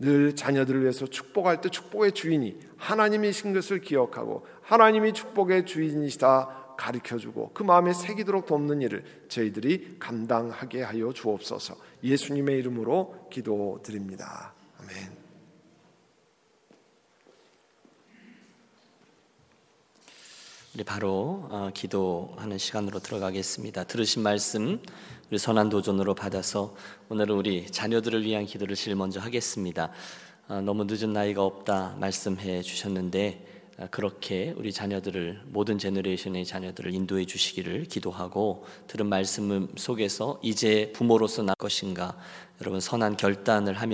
늘 0.00 0.34
자녀들을 0.34 0.82
위해서 0.82 1.06
축복할 1.06 1.60
때 1.60 1.68
축복의 1.68 2.12
주인이 2.12 2.58
하나님이신 2.76 3.54
것을 3.54 3.80
기억하고 3.80 4.44
하나님이 4.62 5.12
축복의 5.12 5.66
주인이시다 5.66 6.63
가르쳐 6.76 7.18
주고 7.18 7.50
그 7.54 7.62
마음에 7.62 7.92
새기도록 7.92 8.46
돕는 8.46 8.82
일을 8.82 9.04
저희들이 9.28 9.96
감당하게 9.98 10.82
하여 10.82 11.12
주옵소서. 11.12 11.76
예수님의 12.02 12.58
이름으로 12.58 13.28
기도드립니다. 13.30 14.54
아멘. 14.80 15.24
우리 20.74 20.82
바로 20.82 21.46
어, 21.50 21.70
기도하는 21.72 22.58
시간으로 22.58 22.98
들어가겠습니다. 22.98 23.84
들으신 23.84 24.22
말씀 24.24 24.82
우리 25.30 25.38
선한 25.38 25.68
도전으로 25.68 26.16
받아서 26.16 26.74
오늘은 27.10 27.36
우리 27.36 27.70
자녀들을 27.70 28.24
위한 28.24 28.44
기도를 28.44 28.74
제일 28.74 28.96
먼저 28.96 29.20
하겠습니다. 29.20 29.92
어, 30.48 30.60
너무 30.60 30.84
늦은 30.84 31.12
나이가 31.12 31.44
없다 31.44 31.96
말씀해 32.00 32.62
주셨는데 32.62 33.46
아, 33.48 33.53
그렇게 33.90 34.54
우리 34.56 34.72
자녀들을 34.72 35.42
모든 35.46 35.78
generation의 35.78 36.44
자녀들을 36.44 36.94
인도해 36.94 37.24
주시기를 37.24 37.84
기도하고 37.84 38.64
들은 38.86 39.06
말씀 39.06 39.68
속에서 39.76 40.38
이제 40.42 40.92
부모로서 40.94 41.42
날 41.42 41.56
것인가? 41.56 42.16
여러분 42.60 42.80
선한 42.80 43.16
결단을 43.16 43.74
하면 43.74 43.92